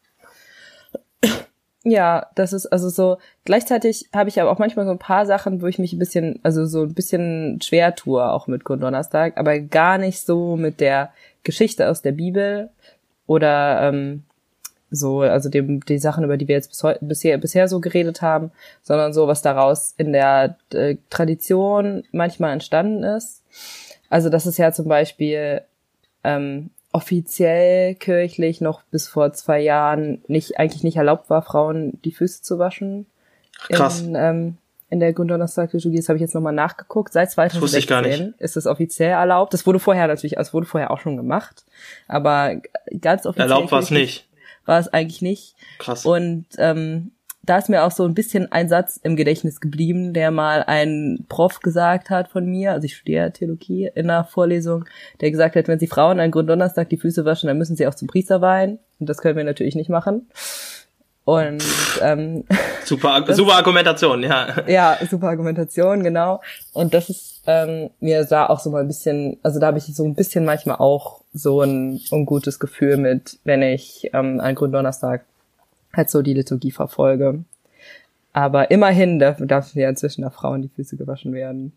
Ja, 1.88 2.26
das 2.34 2.52
ist 2.52 2.66
also 2.66 2.90
so. 2.90 3.16
Gleichzeitig 3.46 4.10
habe 4.14 4.28
ich 4.28 4.40
aber 4.40 4.50
auch 4.50 4.58
manchmal 4.58 4.84
so 4.84 4.90
ein 4.90 4.98
paar 4.98 5.24
Sachen, 5.24 5.62
wo 5.62 5.66
ich 5.66 5.78
mich 5.78 5.94
ein 5.94 5.98
bisschen, 5.98 6.38
also 6.42 6.66
so 6.66 6.82
ein 6.82 6.92
bisschen 6.92 7.60
schwer 7.62 7.94
tue, 7.94 8.22
auch 8.22 8.46
mit 8.46 8.64
Gründonnerstag, 8.64 9.38
aber 9.38 9.58
gar 9.58 9.96
nicht 9.96 10.20
so 10.20 10.56
mit 10.56 10.80
der 10.80 11.12
Geschichte 11.44 11.88
aus 11.88 12.02
der 12.02 12.12
Bibel 12.12 12.68
oder 13.26 13.88
ähm, 13.88 14.24
so, 14.90 15.20
also 15.20 15.48
dem, 15.48 15.80
die 15.80 15.98
Sachen, 15.98 16.24
über 16.24 16.36
die 16.36 16.46
wir 16.46 16.56
jetzt 16.56 16.68
bis 16.68 16.82
heute, 16.82 17.02
bisher, 17.02 17.38
bisher 17.38 17.68
so 17.68 17.80
geredet 17.80 18.20
haben, 18.20 18.50
sondern 18.82 19.14
so, 19.14 19.26
was 19.26 19.40
daraus 19.40 19.94
in 19.96 20.12
der 20.12 20.58
äh, 20.74 20.96
Tradition 21.08 22.04
manchmal 22.12 22.52
entstanden 22.52 23.02
ist. 23.02 23.42
Also 24.10 24.28
das 24.28 24.46
ist 24.46 24.58
ja 24.58 24.72
zum 24.72 24.88
Beispiel 24.88 25.62
ähm, 26.22 26.68
offiziell 26.92 27.94
kirchlich 27.94 28.60
noch 28.60 28.82
bis 28.84 29.08
vor 29.08 29.32
zwei 29.32 29.60
Jahren 29.60 30.22
nicht 30.26 30.58
eigentlich 30.58 30.82
nicht 30.82 30.96
erlaubt 30.96 31.28
war, 31.30 31.42
Frauen 31.42 32.00
die 32.04 32.12
Füße 32.12 32.42
zu 32.42 32.58
waschen. 32.58 33.06
Krass. 33.68 34.00
In, 34.00 34.14
ähm, 34.14 34.56
in 34.90 35.00
der 35.00 35.12
Gründonnerstag-Liturgie, 35.12 35.98
das 35.98 36.08
habe 36.08 36.16
ich 36.16 36.22
jetzt 36.22 36.34
nochmal 36.34 36.54
nachgeguckt. 36.54 37.12
Seit 37.12 37.30
2016 37.30 38.34
ist 38.38 38.56
es 38.56 38.66
offiziell 38.66 39.10
erlaubt. 39.10 39.52
Das 39.52 39.66
wurde 39.66 39.78
vorher 39.78 40.06
natürlich, 40.06 40.38
also 40.38 40.54
wurde 40.54 40.66
vorher 40.66 40.90
auch 40.90 41.00
schon 41.00 41.16
gemacht, 41.16 41.64
aber 42.06 42.56
ganz 43.00 43.26
offiziell 43.26 43.50
erlaubt 43.50 43.70
war 43.70 43.80
es 43.80 43.90
nicht. 43.90 44.26
War 44.64 44.78
es 44.78 44.88
eigentlich 44.88 45.22
nicht. 45.22 45.54
Krass. 45.78 46.06
Und 46.06 46.46
ähm, 46.56 47.12
da 47.42 47.56
ist 47.58 47.68
mir 47.68 47.84
auch 47.84 47.90
so 47.90 48.04
ein 48.04 48.14
bisschen 48.14 48.52
ein 48.52 48.68
Satz 48.68 48.98
im 49.02 49.16
Gedächtnis 49.16 49.60
geblieben, 49.60 50.12
der 50.12 50.30
mal 50.30 50.64
ein 50.66 51.24
Prof 51.28 51.60
gesagt 51.60 52.10
hat 52.10 52.28
von 52.28 52.44
mir, 52.44 52.72
also 52.72 52.84
ich 52.84 52.96
studiere 52.96 53.32
Theologie 53.32 53.90
in 53.94 54.10
einer 54.10 54.24
Vorlesung, 54.24 54.84
der 55.20 55.30
gesagt 55.30 55.56
hat, 55.56 55.66
wenn 55.68 55.78
Sie 55.78 55.86
Frauen 55.86 56.20
an 56.20 56.30
Gründonnerstag 56.30 56.90
die 56.90 56.98
Füße 56.98 57.24
waschen, 57.24 57.46
dann 57.46 57.58
müssen 57.58 57.76
sie 57.76 57.86
auch 57.86 57.94
zum 57.94 58.08
Priester 58.08 58.40
weihen. 58.40 58.78
Und 59.00 59.08
das 59.08 59.18
können 59.18 59.36
wir 59.36 59.44
natürlich 59.44 59.76
nicht 59.76 59.88
machen. 59.88 60.28
Und 61.24 61.62
ähm, 62.00 62.44
super, 62.84 63.20
das, 63.20 63.36
super 63.36 63.54
Argumentation, 63.54 64.22
ja. 64.22 64.62
Ja, 64.66 64.98
super 65.08 65.28
Argumentation, 65.28 66.02
genau. 66.02 66.40
Und 66.72 66.94
das 66.94 67.10
ist 67.10 67.42
ähm, 67.46 67.90
mir 68.00 68.24
da 68.24 68.46
auch 68.46 68.60
so 68.60 68.70
mal 68.70 68.80
ein 68.80 68.88
bisschen, 68.88 69.38
also 69.42 69.60
da 69.60 69.66
habe 69.66 69.78
ich 69.78 69.84
so 69.84 70.04
ein 70.04 70.14
bisschen 70.14 70.44
manchmal 70.44 70.76
auch 70.76 71.20
so 71.34 71.60
ein 71.60 72.00
ungutes 72.10 72.58
Gefühl 72.58 72.96
mit, 72.96 73.38
wenn 73.44 73.62
ich 73.62 74.10
ähm, 74.14 74.40
an 74.40 74.54
Gründonnerstag 74.54 75.26
halt 75.92 76.10
so 76.10 76.22
die 76.22 76.34
Liturgie 76.34 76.70
verfolge. 76.70 77.44
Aber 78.32 78.70
immerhin 78.70 79.18
dürfen, 79.18 79.48
dürfen 79.48 79.78
ja 79.78 79.88
inzwischen 79.88 80.22
der 80.22 80.30
Frauen 80.30 80.62
die 80.62 80.68
Füße 80.68 80.96
gewaschen 80.96 81.32
werden. 81.32 81.72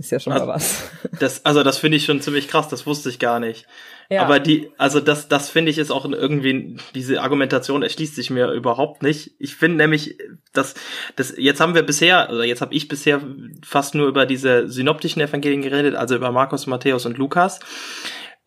Das 0.00 0.06
ist 0.06 0.12
ja 0.12 0.20
schon 0.20 0.32
also, 0.32 0.46
mal 0.46 0.54
was. 0.54 0.90
Das, 1.18 1.44
also 1.44 1.62
das 1.62 1.76
finde 1.76 1.98
ich 1.98 2.06
schon 2.06 2.22
ziemlich 2.22 2.48
krass, 2.48 2.68
das 2.68 2.86
wusste 2.86 3.10
ich 3.10 3.18
gar 3.18 3.38
nicht. 3.38 3.66
Ja. 4.08 4.22
Aber 4.22 4.40
die, 4.40 4.70
also 4.78 4.98
das, 4.98 5.28
das 5.28 5.50
finde 5.50 5.70
ich 5.70 5.76
ist 5.76 5.90
auch 5.90 6.04
irgendwie, 6.04 6.78
diese 6.94 7.20
Argumentation 7.20 7.82
erschließt 7.82 8.14
sich 8.14 8.30
mir 8.30 8.50
überhaupt 8.52 9.02
nicht. 9.02 9.32
Ich 9.38 9.54
finde 9.56 9.76
nämlich, 9.76 10.16
dass, 10.54 10.74
das, 11.16 11.34
jetzt 11.36 11.60
haben 11.60 11.74
wir 11.74 11.82
bisher, 11.82 12.30
oder 12.30 12.44
jetzt 12.44 12.62
habe 12.62 12.74
ich 12.74 12.88
bisher 12.88 13.20
fast 13.62 13.94
nur 13.94 14.08
über 14.08 14.24
diese 14.24 14.68
synoptischen 14.70 15.20
Evangelien 15.20 15.60
geredet, 15.60 15.94
also 15.94 16.16
über 16.16 16.32
Markus, 16.32 16.66
Matthäus 16.66 17.04
und 17.04 17.18
Lukas. 17.18 17.60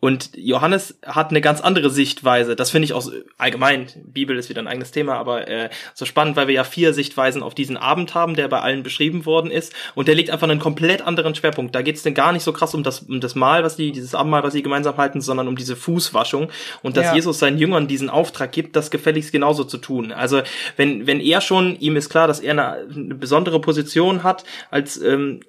Und 0.04 0.32
Johannes 0.36 0.98
hat 1.06 1.30
eine 1.30 1.40
ganz 1.40 1.62
andere 1.62 1.88
Sichtweise. 1.88 2.56
Das 2.56 2.70
finde 2.70 2.84
ich 2.84 2.92
auch 2.92 3.10
allgemein, 3.38 3.86
Bibel 4.04 4.36
ist 4.36 4.50
wieder 4.50 4.60
ein 4.60 4.66
eigenes 4.66 4.90
Thema, 4.90 5.14
aber 5.14 5.48
äh, 5.48 5.70
so 5.94 6.04
spannend, 6.04 6.36
weil 6.36 6.46
wir 6.46 6.54
ja 6.54 6.64
vier 6.64 6.92
Sichtweisen 6.92 7.42
auf 7.42 7.54
diesen 7.54 7.78
Abend 7.78 8.14
haben, 8.14 8.36
der 8.36 8.48
bei 8.48 8.60
allen 8.60 8.82
beschrieben 8.82 9.24
worden 9.24 9.50
ist. 9.50 9.72
Und 9.94 10.06
der 10.06 10.14
legt 10.14 10.28
einfach 10.28 10.46
einen 10.46 10.60
komplett 10.60 11.00
anderen 11.00 11.34
Schwerpunkt. 11.34 11.74
Da 11.74 11.80
geht 11.80 11.96
es 11.96 12.02
denn 12.02 12.12
gar 12.12 12.32
nicht 12.32 12.42
so 12.42 12.52
krass 12.52 12.74
um 12.74 12.82
das, 12.82 13.00
um 13.00 13.22
das 13.22 13.34
Mahl, 13.34 13.64
was 13.64 13.76
die, 13.76 13.92
dieses 13.92 14.14
Abendmahl, 14.14 14.42
was 14.42 14.52
sie 14.52 14.62
gemeinsam 14.62 14.98
halten, 14.98 15.22
sondern 15.22 15.48
um 15.48 15.56
diese 15.56 15.74
Fußwaschung. 15.74 16.50
Und 16.82 16.98
dass 16.98 17.06
ja. 17.06 17.14
Jesus 17.14 17.38
seinen 17.38 17.56
Jüngern 17.56 17.88
diesen 17.88 18.10
Auftrag 18.10 18.52
gibt, 18.52 18.76
das 18.76 18.90
gefälligst 18.90 19.32
genauso 19.32 19.64
zu 19.64 19.78
tun. 19.78 20.12
Also 20.12 20.42
wenn, 20.76 21.06
wenn 21.06 21.18
er 21.18 21.40
schon, 21.40 21.80
ihm 21.80 21.96
ist 21.96 22.10
klar, 22.10 22.26
dass 22.26 22.40
er 22.40 22.50
eine, 22.50 22.94
eine 22.94 23.14
besondere 23.14 23.58
Position 23.58 24.22
hat 24.22 24.44
als 24.70 25.00
ähm, 25.00 25.40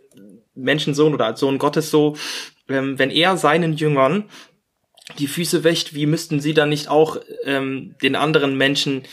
Menschensohn 0.56 1.14
oder 1.14 1.26
als 1.26 1.42
Sohn 1.42 1.58
Gottes 1.58 1.92
so, 1.92 2.16
ähm, 2.70 2.98
wenn 3.00 3.12
er 3.12 3.38
seinen 3.38 3.74
Jüngern 3.74 4.26
die 5.20 5.28
Füße 5.28 5.64
wäscht, 5.64 5.94
wie 5.94 6.06
müssten 6.06 6.40
sie 6.40 6.54
dann 6.54 6.70
nicht 6.70 6.90
auch 6.90 7.18
ähm, 7.44 7.96
den 8.02 8.16
anderen 8.16 8.58
Menschen 8.58 9.04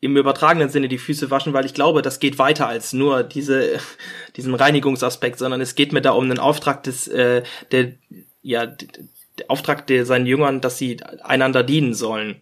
im 0.00 0.16
übertragenen 0.16 0.68
Sinne 0.68 0.88
die 0.88 0.98
Füße 0.98 1.30
waschen, 1.30 1.52
weil 1.52 1.64
ich 1.64 1.74
glaube, 1.74 2.02
das 2.02 2.20
geht 2.20 2.38
weiter 2.38 2.68
als 2.68 2.92
nur 2.92 3.22
diese, 3.22 3.80
diesen 4.36 4.54
Reinigungsaspekt, 4.54 5.38
sondern 5.38 5.60
es 5.60 5.74
geht 5.74 5.92
mir 5.92 6.02
da 6.02 6.12
um 6.12 6.24
einen 6.24 6.38
Auftrag 6.38 6.82
des, 6.82 7.08
äh, 7.08 7.42
der, 7.72 7.92
ja, 8.42 8.66
der 8.66 9.50
Auftrag 9.50 9.86
der 9.86 10.06
seinen 10.06 10.26
Jüngern, 10.26 10.60
dass 10.60 10.78
sie 10.78 10.98
einander 11.22 11.62
dienen 11.62 11.94
sollen. 11.94 12.40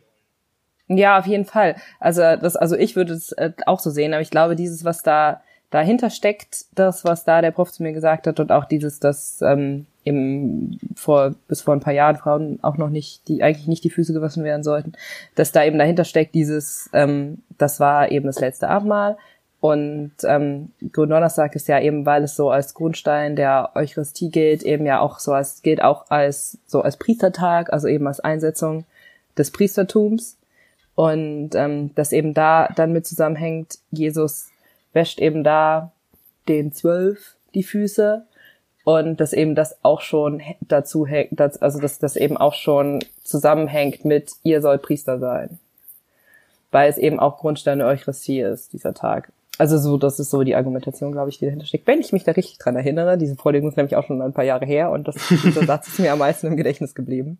Ja, 0.87 1.19
auf 1.19 1.27
jeden 1.27 1.47
Fall. 1.47 1.77
Also 1.99 2.21
das, 2.21 2.57
also 2.57 2.77
ich 2.77 2.95
würde 2.95 3.15
es 3.15 3.33
äh, 3.33 3.53
auch 3.67 3.81
so 3.81 3.91
sehen, 3.91 4.13
aber 4.13 4.21
ich 4.21 4.31
glaube, 4.31 4.55
dieses, 4.55 4.85
was 4.85 5.03
da 5.03 5.43
dahinter 5.75 6.11
steckt, 6.11 6.67
das, 6.75 7.05
was 7.05 7.25
da 7.25 7.41
der 7.43 7.51
Prof 7.51 7.73
zu 7.73 7.83
mir 7.83 7.93
gesagt 7.93 8.27
hat 8.27 8.39
und 8.39 8.53
auch 8.53 8.65
dieses, 8.65 9.01
dass 9.01 9.43
ähm, 9.43 9.87
eben 10.05 10.79
vor 10.95 11.35
bis 11.49 11.63
vor 11.63 11.75
ein 11.75 11.81
paar 11.81 11.93
Jahren 11.93 12.17
Frauen 12.17 12.59
auch 12.63 12.77
noch 12.77 12.91
nicht, 12.91 13.27
die 13.29 13.43
eigentlich 13.43 13.67
nicht 13.67 13.83
die 13.83 13.91
Füße 13.91 14.13
gewaschen 14.13 14.45
werden 14.45 14.63
sollten, 14.63 14.93
dass 15.35 15.53
da 15.53 15.65
eben 15.65 15.79
dahinter 15.79 16.05
steckt 16.05 16.35
dieses, 16.35 16.89
ähm, 16.93 17.39
das 17.59 17.81
war 17.81 18.11
eben 18.13 18.27
das 18.27 18.41
letzte 18.41 18.69
Abendmahl. 18.69 19.17
Und 19.61 20.13
ähm, 20.25 20.71
Gründonnerstag 20.93 21.57
ist 21.57 21.69
ja 21.69 21.81
eben, 21.81 22.05
weil 22.05 22.23
es 22.23 22.37
so 22.37 22.51
als 22.51 22.75
Grundstein 22.75 23.35
der 23.35 23.71
Eucharistie 23.75 24.31
gilt, 24.31 24.63
eben 24.63 24.85
ja 24.85 25.01
auch 25.01 25.19
so 25.19 25.33
als 25.33 25.63
gilt 25.63 25.83
auch 25.83 26.11
als 26.11 26.59
so 26.67 26.83
als 26.83 26.99
Priestertag, 26.99 27.73
also 27.73 27.89
eben 27.89 28.07
als 28.07 28.21
Einsetzung 28.21 28.85
des 29.39 29.51
Priestertums. 29.51 30.37
Und 30.95 31.55
ähm, 31.55 31.91
das 31.95 32.13
eben 32.13 32.35
da 32.35 32.69
dann 32.77 32.93
mit 32.93 33.07
zusammenhängt, 33.07 33.79
Jesus 33.91 34.51
wäscht 34.95 35.21
eben 35.21 35.45
da 35.45 35.93
den 36.49 36.73
Zwölf 36.73 37.37
die 37.55 37.63
Füße 37.63 38.27
und 38.85 39.21
dass 39.21 39.33
eben 39.33 39.55
das 39.55 39.77
auch 39.83 40.01
schon 40.01 40.43
dazu 40.61 41.07
hängt, 41.07 41.41
also 41.41 41.81
dass 41.81 41.99
das 41.99 42.17
eben 42.17 42.37
auch 42.37 42.55
schon 42.55 43.05
zusammenhängt 43.23 44.05
mit 44.05 44.33
ihr 44.43 44.63
soll 44.63 44.79
Priester 44.79 45.19
sein. 45.19 45.59
weil 46.75 46.91
es 46.91 46.99
eben 46.99 47.21
auch 47.21 47.39
Grundstein 47.39 47.79
der 47.79 47.87
Eucharistie 47.87 48.41
ist, 48.41 48.73
dieser 48.73 48.95
Tag. 48.95 49.31
Also 49.57 49.79
so, 49.79 49.97
das 49.97 50.19
ist 50.19 50.31
so 50.31 50.43
die 50.43 50.57
Argumentation, 50.57 51.13
glaube 51.13 51.31
ich, 51.31 51.39
die 51.39 51.45
dahinter 51.45 51.67
steckt. 51.67 51.87
Wenn 51.87 52.01
ich 52.01 52.13
mich 52.13 52.25
da 52.25 52.33
richtig 52.33 52.59
dran 52.59 52.75
erinnere, 52.75 53.17
diese 53.17 53.37
Vorlegung 53.37 53.69
ist 53.69 53.77
nämlich 53.77 53.95
auch 53.95 54.05
schon 54.05 54.21
ein 54.21 54.33
paar 54.33 54.45
Jahre 54.45 54.67
her 54.67 54.91
und 54.91 55.07
das, 55.07 55.15
dieser 55.45 55.65
Satz 55.65 55.89
ist 55.89 56.01
mir 56.01 56.13
am 56.13 56.19
meisten 56.19 56.49
im 56.49 56.57
Gedächtnis 56.57 56.95
geblieben. 56.95 57.39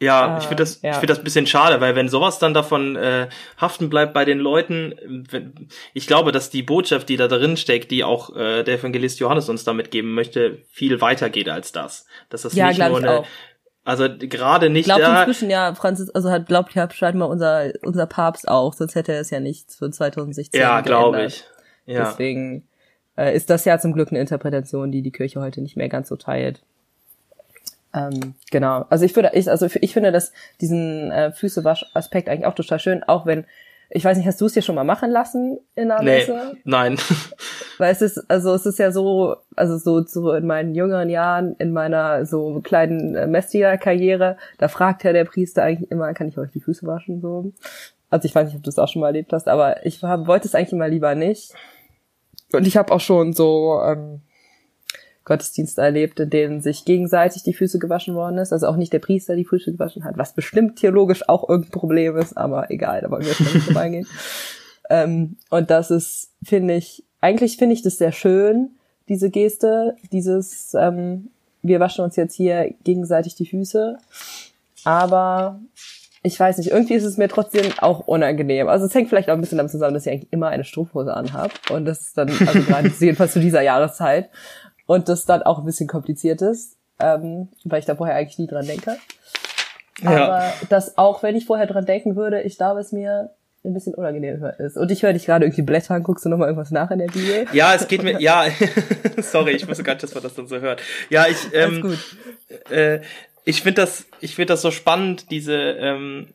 Ja, 0.00 0.36
äh, 0.36 0.38
ich 0.38 0.44
finde 0.44 0.62
das, 0.62 0.80
ja. 0.80 0.90
ich 0.90 0.96
finde 0.96 1.08
das 1.08 1.18
ein 1.18 1.24
bisschen 1.24 1.46
schade, 1.46 1.82
weil 1.82 1.94
wenn 1.96 2.08
sowas 2.08 2.38
dann 2.38 2.54
davon 2.54 2.96
äh, 2.96 3.28
haften 3.58 3.90
bleibt 3.90 4.14
bei 4.14 4.24
den 4.24 4.38
Leuten, 4.38 5.26
wenn, 5.30 5.68
ich 5.92 6.06
glaube, 6.06 6.32
dass 6.32 6.48
die 6.48 6.62
Botschaft, 6.62 7.10
die 7.10 7.18
da 7.18 7.28
drin 7.28 7.58
steckt, 7.58 7.90
die 7.90 8.04
auch 8.04 8.34
äh, 8.34 8.62
der 8.62 8.78
Evangelist 8.78 9.20
Johannes 9.20 9.50
uns 9.50 9.64
damit 9.64 9.90
geben 9.90 10.14
möchte, 10.14 10.58
viel 10.70 11.02
weiter 11.02 11.28
geht 11.28 11.50
als 11.50 11.72
das. 11.72 12.06
Dass 12.30 12.42
das 12.42 12.54
ja, 12.54 12.68
nicht 12.68 12.78
nur 12.78 12.98
eine. 12.98 13.24
Also 13.88 14.06
gerade 14.18 14.68
nicht 14.68 14.84
glaubt 14.84 15.00
da. 15.00 15.20
inzwischen 15.20 15.48
ja 15.48 15.74
Franzis, 15.74 16.10
also 16.10 16.30
hat 16.30 16.44
glaubt 16.44 16.74
ja 16.74 16.90
scheinbar 16.90 17.30
unser 17.30 17.72
unser 17.80 18.04
Papst 18.04 18.46
auch, 18.46 18.74
sonst 18.74 18.94
hätte 18.94 19.14
er 19.14 19.20
es 19.20 19.30
ja 19.30 19.40
nicht 19.40 19.72
für 19.72 19.90
2016 19.90 20.60
Ja, 20.60 20.82
glaube 20.82 21.24
ich. 21.24 21.46
Ja. 21.86 22.04
Deswegen 22.04 22.68
äh, 23.16 23.34
ist 23.34 23.48
das 23.48 23.64
ja 23.64 23.78
zum 23.78 23.94
Glück 23.94 24.10
eine 24.10 24.20
Interpretation, 24.20 24.92
die 24.92 25.00
die 25.00 25.10
Kirche 25.10 25.40
heute 25.40 25.62
nicht 25.62 25.78
mehr 25.78 25.88
ganz 25.88 26.10
so 26.10 26.16
teilt. 26.16 26.60
Ähm, 27.94 28.34
genau. 28.50 28.84
Also 28.90 29.06
ich 29.06 29.16
würde, 29.16 29.30
ich, 29.32 29.48
also 29.48 29.66
ich 29.80 29.94
finde, 29.94 30.12
dass 30.12 30.34
diesen 30.60 31.10
äh, 31.10 31.32
Füßewasch-Aspekt 31.32 32.28
eigentlich 32.28 32.44
auch 32.44 32.54
total 32.54 32.80
schön, 32.80 33.02
auch 33.04 33.24
wenn 33.24 33.46
ich 33.90 34.04
weiß 34.04 34.18
nicht, 34.18 34.26
hast 34.26 34.40
du 34.40 34.46
es 34.46 34.52
dir 34.52 34.62
schon 34.62 34.74
mal 34.74 34.84
machen 34.84 35.10
lassen 35.10 35.58
in 35.74 35.88
der 35.88 36.02
nee, 36.02 36.18
Messe? 36.18 36.56
Nein. 36.64 36.98
Weil 37.78 37.92
es 37.92 38.02
ist, 38.02 38.18
also 38.28 38.52
es 38.54 38.66
ist 38.66 38.78
ja 38.78 38.90
so, 38.90 39.36
also 39.56 39.78
so, 39.78 40.04
so 40.04 40.32
in 40.32 40.46
meinen 40.46 40.74
jüngeren 40.74 41.08
Jahren, 41.08 41.54
in 41.58 41.72
meiner 41.72 42.26
so 42.26 42.60
kleinen 42.60 43.14
äh, 43.14 43.26
Messdiener-Karriere, 43.26 44.36
da 44.58 44.68
fragt 44.68 45.04
ja 45.04 45.12
der 45.12 45.24
Priester 45.24 45.62
eigentlich 45.62 45.90
immer, 45.90 46.12
kann 46.12 46.28
ich 46.28 46.36
euch 46.36 46.50
die 46.50 46.60
Füße 46.60 46.86
waschen, 46.86 47.20
so. 47.20 47.52
Also 48.10 48.26
ich 48.26 48.34
weiß 48.34 48.46
nicht, 48.46 48.56
ob 48.56 48.62
du 48.62 48.70
es 48.70 48.78
auch 48.78 48.88
schon 48.88 49.00
mal 49.00 49.08
erlebt 49.08 49.32
hast, 49.32 49.48
aber 49.48 49.86
ich 49.86 50.02
hab, 50.02 50.26
wollte 50.26 50.48
es 50.48 50.54
eigentlich 50.54 50.72
immer 50.72 50.88
lieber 50.88 51.14
nicht. 51.14 51.54
Und 52.52 52.66
ich 52.66 52.76
habe 52.76 52.92
auch 52.92 53.00
schon 53.00 53.32
so 53.32 53.80
ähm, 53.84 54.22
Gottesdienste 55.28 55.82
erlebt, 55.82 56.18
in 56.18 56.30
denen 56.30 56.60
sich 56.60 56.84
gegenseitig 56.84 57.44
die 57.44 57.54
Füße 57.54 57.78
gewaschen 57.78 58.16
worden 58.16 58.38
ist. 58.38 58.52
Also 58.52 58.66
auch 58.66 58.76
nicht 58.76 58.92
der 58.92 58.98
Priester 58.98 59.36
die 59.36 59.44
Füße 59.44 59.72
gewaschen 59.72 60.04
hat, 60.04 60.18
was 60.18 60.32
bestimmt 60.32 60.76
theologisch 60.76 61.28
auch 61.28 61.48
irgendein 61.48 61.70
Problem 61.70 62.16
ist, 62.16 62.36
aber 62.36 62.70
egal, 62.70 63.02
da 63.02 63.10
wollen 63.10 63.22
wir 63.22 63.28
jetzt 63.28 63.40
nicht 63.40 63.64
vorbeigehen. 63.64 64.06
ähm, 64.90 65.36
und 65.50 65.70
das 65.70 65.90
ist, 65.92 66.30
finde 66.42 66.74
ich, 66.74 67.04
eigentlich 67.20 67.56
finde 67.56 67.74
ich 67.74 67.82
das 67.82 67.98
sehr 67.98 68.12
schön, 68.12 68.70
diese 69.08 69.30
Geste, 69.30 69.96
dieses, 70.12 70.74
ähm, 70.74 71.30
wir 71.62 71.80
waschen 71.80 72.04
uns 72.04 72.16
jetzt 72.16 72.34
hier 72.34 72.74
gegenseitig 72.84 73.34
die 73.34 73.46
Füße. 73.46 73.98
Aber 74.84 75.60
ich 76.22 76.38
weiß 76.38 76.58
nicht, 76.58 76.70
irgendwie 76.70 76.94
ist 76.94 77.04
es 77.04 77.16
mir 77.16 77.28
trotzdem 77.28 77.72
auch 77.78 78.00
unangenehm. 78.00 78.68
Also 78.68 78.86
es 78.86 78.94
hängt 78.94 79.08
vielleicht 79.08 79.30
auch 79.30 79.34
ein 79.34 79.40
bisschen 79.40 79.58
damit 79.58 79.70
zusammen, 79.70 79.94
dass 79.94 80.06
ich 80.06 80.12
eigentlich 80.12 80.32
immer 80.32 80.48
eine 80.48 80.64
Strumpfhose 80.64 81.14
anhabe. 81.14 81.52
Und 81.70 81.84
das 81.84 82.02
ist 82.02 82.18
dann, 82.18 82.28
also 82.28 82.60
gerade 82.60 82.88
jedenfalls 82.98 83.32
zu 83.32 83.40
dieser 83.40 83.62
Jahreszeit 83.62 84.30
und 84.88 85.10
das 85.10 85.26
dann 85.26 85.42
auch 85.42 85.58
ein 85.58 85.66
bisschen 85.66 85.86
kompliziert 85.86 86.40
ist, 86.40 86.76
ähm, 86.98 87.48
weil 87.64 87.78
ich 87.78 87.84
da 87.84 87.94
vorher 87.94 88.16
eigentlich 88.16 88.38
nie 88.38 88.46
dran 88.46 88.66
denke. 88.66 88.96
Aber 90.02 90.38
ja. 90.38 90.54
das 90.70 90.96
auch, 90.96 91.22
wenn 91.22 91.36
ich 91.36 91.44
vorher 91.44 91.66
dran 91.66 91.84
denken 91.84 92.16
würde, 92.16 92.40
ich 92.40 92.56
glaube, 92.56 92.80
es 92.80 92.90
mir 92.90 93.30
ein 93.64 93.74
bisschen 93.74 93.94
unangenehmer 93.94 94.58
ist. 94.58 94.78
Und 94.78 94.90
ich 94.90 95.02
höre 95.02 95.12
dich 95.12 95.26
gerade 95.26 95.44
irgendwie 95.44 95.62
blättern, 95.62 96.02
guckst 96.02 96.24
du 96.24 96.30
nochmal 96.30 96.48
irgendwas 96.48 96.70
nach 96.70 96.90
in 96.90 97.00
der 97.00 97.08
Bibel? 97.08 97.46
Ja, 97.52 97.74
es 97.74 97.86
geht 97.86 98.02
mir, 98.02 98.18
ja, 98.18 98.46
sorry, 99.18 99.52
ich 99.52 99.68
wusste 99.68 99.82
gar 99.82 99.92
nicht, 99.92 100.04
dass 100.04 100.14
man 100.14 100.22
das 100.22 100.34
dann 100.34 100.46
so 100.46 100.58
hört. 100.58 100.80
Ja, 101.10 101.26
ich, 101.26 101.36
ähm, 101.52 101.98
äh, 102.70 103.00
ich 103.44 103.62
finde 103.62 103.82
das, 103.82 104.06
ich 104.20 104.36
finde 104.36 104.54
das 104.54 104.62
so 104.62 104.70
spannend, 104.70 105.30
diese, 105.30 105.54
ähm, 105.54 106.28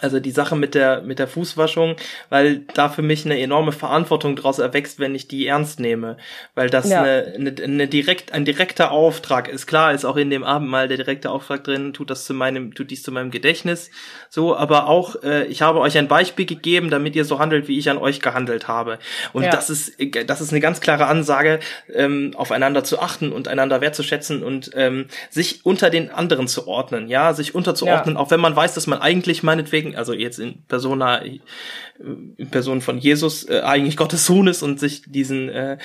also 0.00 0.20
die 0.20 0.30
Sache 0.30 0.56
mit 0.56 0.74
der 0.74 1.02
mit 1.02 1.18
der 1.18 1.28
Fußwaschung, 1.28 1.96
weil 2.28 2.60
da 2.74 2.88
für 2.88 3.02
mich 3.02 3.24
eine 3.24 3.38
enorme 3.38 3.72
Verantwortung 3.72 4.36
daraus 4.36 4.58
erwächst, 4.58 4.98
wenn 4.98 5.14
ich 5.14 5.28
die 5.28 5.46
ernst 5.46 5.80
nehme, 5.80 6.16
weil 6.54 6.70
das 6.70 6.88
ja. 6.88 7.02
eine, 7.02 7.32
eine, 7.34 7.54
eine 7.62 7.88
direkt 7.88 8.32
ein 8.32 8.44
direkter 8.44 8.90
Auftrag 8.90 9.48
ist. 9.48 9.66
Klar 9.66 9.92
ist 9.92 10.04
auch 10.04 10.16
in 10.16 10.30
dem 10.30 10.44
Abendmahl 10.44 10.88
der 10.88 10.96
direkte 10.96 11.30
Auftrag 11.30 11.64
drin, 11.64 11.92
tut 11.92 12.10
das 12.10 12.24
zu 12.24 12.34
meinem 12.34 12.74
tut 12.74 12.90
dies 12.90 13.02
zu 13.02 13.12
meinem 13.12 13.30
Gedächtnis, 13.30 13.90
so, 14.28 14.56
aber 14.56 14.88
auch 14.88 15.22
äh, 15.22 15.44
ich 15.46 15.62
habe 15.62 15.80
euch 15.80 15.98
ein 15.98 16.08
Beispiel 16.08 16.46
gegeben, 16.46 16.90
damit 16.90 17.16
ihr 17.16 17.24
so 17.24 17.38
handelt, 17.38 17.68
wie 17.68 17.78
ich 17.78 17.90
an 17.90 17.98
euch 17.98 18.20
gehandelt 18.20 18.68
habe. 18.68 18.98
Und 19.32 19.44
ja. 19.44 19.50
das 19.50 19.70
ist 19.70 19.96
das 20.26 20.40
ist 20.40 20.52
eine 20.52 20.60
ganz 20.60 20.80
klare 20.80 21.06
Ansage, 21.06 21.60
ähm, 21.92 22.32
aufeinander 22.36 22.84
zu 22.84 23.00
achten 23.00 23.32
und 23.32 23.48
einander 23.48 23.80
wertzuschätzen 23.80 24.42
und 24.42 24.70
ähm, 24.74 25.06
sich 25.30 25.64
unter 25.64 25.90
den 25.90 26.10
anderen 26.10 26.48
zu 26.48 26.66
ordnen, 26.66 27.08
ja, 27.08 27.34
sich 27.34 27.54
unterzuordnen, 27.54 28.14
ja. 28.16 28.20
auch 28.20 28.30
wenn 28.30 28.40
man 28.40 28.54
weiß, 28.54 28.74
dass 28.74 28.86
man 28.86 29.00
eigentlich 29.00 29.42
meinetwegen 29.42 29.81
deswegen, 29.82 29.96
also 29.96 30.12
jetzt 30.12 30.38
in 30.38 30.64
Persona, 30.66 31.18
in 31.18 32.50
Person 32.50 32.80
von 32.80 32.98
Jesus, 32.98 33.48
äh, 33.48 33.60
eigentlich 33.60 33.96
Gottes 33.96 34.26
Sohn 34.26 34.46
ist 34.46 34.62
und 34.62 34.80
sich 34.80 35.02
diesen 35.06 35.48
äh, 35.48 35.78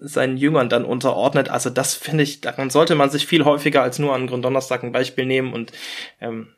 seinen 0.00 0.36
Jüngern 0.36 0.68
dann 0.68 0.84
unterordnet. 0.84 1.48
Also 1.48 1.70
das 1.70 1.94
finde 1.94 2.22
ich, 2.22 2.40
daran 2.40 2.70
sollte 2.70 2.94
man 2.94 3.10
sich 3.10 3.26
viel 3.26 3.44
häufiger 3.44 3.82
als 3.82 3.98
nur 3.98 4.14
an 4.14 4.28
Gründonnerstag 4.28 4.84
ein 4.84 4.92
Beispiel 4.92 5.26
nehmen 5.26 5.52
und 5.52 5.72
ähm, 6.20 6.48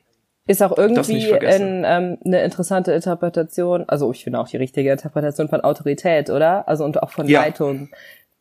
ist 0.47 0.63
auch 0.63 0.77
irgendwie 0.77 1.29
in, 1.29 1.85
ähm, 1.87 2.19
eine 2.25 2.43
interessante 2.43 2.93
Interpretation, 2.93 3.85
also 3.87 4.11
ich 4.13 4.25
finde 4.25 4.41
auch 4.41 4.49
die 4.49 4.57
richtige 4.57 4.91
Interpretation 4.91 5.49
von 5.49 5.61
Autorität, 5.61 6.29
oder? 6.29 6.69
Also 6.69 6.85
und 6.85 7.03
auch 7.03 7.11
von 7.11 7.29
ja. 7.29 7.43
Leitung 7.43 7.89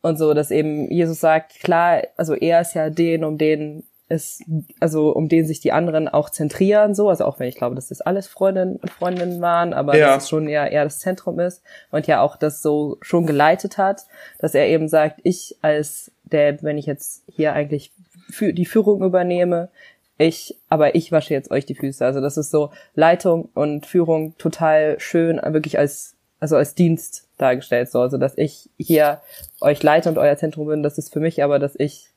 und 0.02 0.18
so, 0.18 0.34
dass 0.34 0.50
eben 0.50 0.90
Jesus 0.90 1.20
sagt, 1.20 1.60
klar, 1.60 2.02
also 2.16 2.34
er 2.34 2.62
ist 2.62 2.74
ja 2.74 2.90
den, 2.90 3.22
um 3.22 3.38
den 3.38 3.84
ist, 4.10 4.42
also 4.80 5.12
um 5.12 5.28
den 5.28 5.46
sich 5.46 5.60
die 5.60 5.72
anderen 5.72 6.08
auch 6.08 6.30
zentrieren, 6.30 6.94
so, 6.94 7.08
also 7.08 7.24
auch 7.24 7.38
wenn 7.38 7.48
ich 7.48 7.56
glaube, 7.56 7.76
dass 7.76 7.88
das 7.88 8.00
alles 8.00 8.26
Freundinnen 8.26 8.76
und 8.76 8.90
Freundinnen 8.90 9.40
waren, 9.40 9.72
aber 9.72 9.96
ja. 9.96 10.14
dass 10.14 10.24
es 10.24 10.28
schon 10.28 10.48
eher, 10.48 10.70
eher 10.70 10.84
das 10.84 10.98
Zentrum 10.98 11.38
ist 11.38 11.62
und 11.90 12.06
ja 12.06 12.20
auch 12.20 12.36
das 12.36 12.60
so 12.60 12.98
schon 13.00 13.26
geleitet 13.26 13.78
hat, 13.78 14.06
dass 14.38 14.54
er 14.54 14.66
eben 14.66 14.88
sagt, 14.88 15.20
ich 15.22 15.56
als 15.62 16.10
der, 16.24 16.62
wenn 16.62 16.76
ich 16.76 16.86
jetzt 16.86 17.22
hier 17.28 17.52
eigentlich 17.52 17.92
für 18.28 18.52
die 18.52 18.66
Führung 18.66 19.02
übernehme, 19.02 19.70
ich, 20.18 20.58
aber 20.68 20.94
ich 20.94 21.12
wasche 21.12 21.32
jetzt 21.32 21.50
euch 21.50 21.64
die 21.64 21.74
Füße. 21.74 22.04
Also 22.04 22.20
das 22.20 22.36
ist 22.36 22.50
so 22.50 22.70
Leitung 22.94 23.48
und 23.54 23.86
Führung 23.86 24.36
total 24.36 25.00
schön, 25.00 25.40
wirklich 25.42 25.78
als, 25.78 26.16
also 26.40 26.56
als 26.56 26.74
Dienst 26.74 27.28
dargestellt, 27.38 27.90
so, 27.90 28.00
also 28.00 28.18
dass 28.18 28.36
ich 28.36 28.68
hier 28.76 29.22
euch 29.60 29.82
leite 29.82 30.10
und 30.10 30.18
euer 30.18 30.36
Zentrum 30.36 30.66
bin, 30.66 30.82
das 30.82 30.98
ist 30.98 31.12
für 31.12 31.20
mich 31.20 31.42
aber, 31.42 31.58
dass 31.58 31.74
ich 31.78 32.09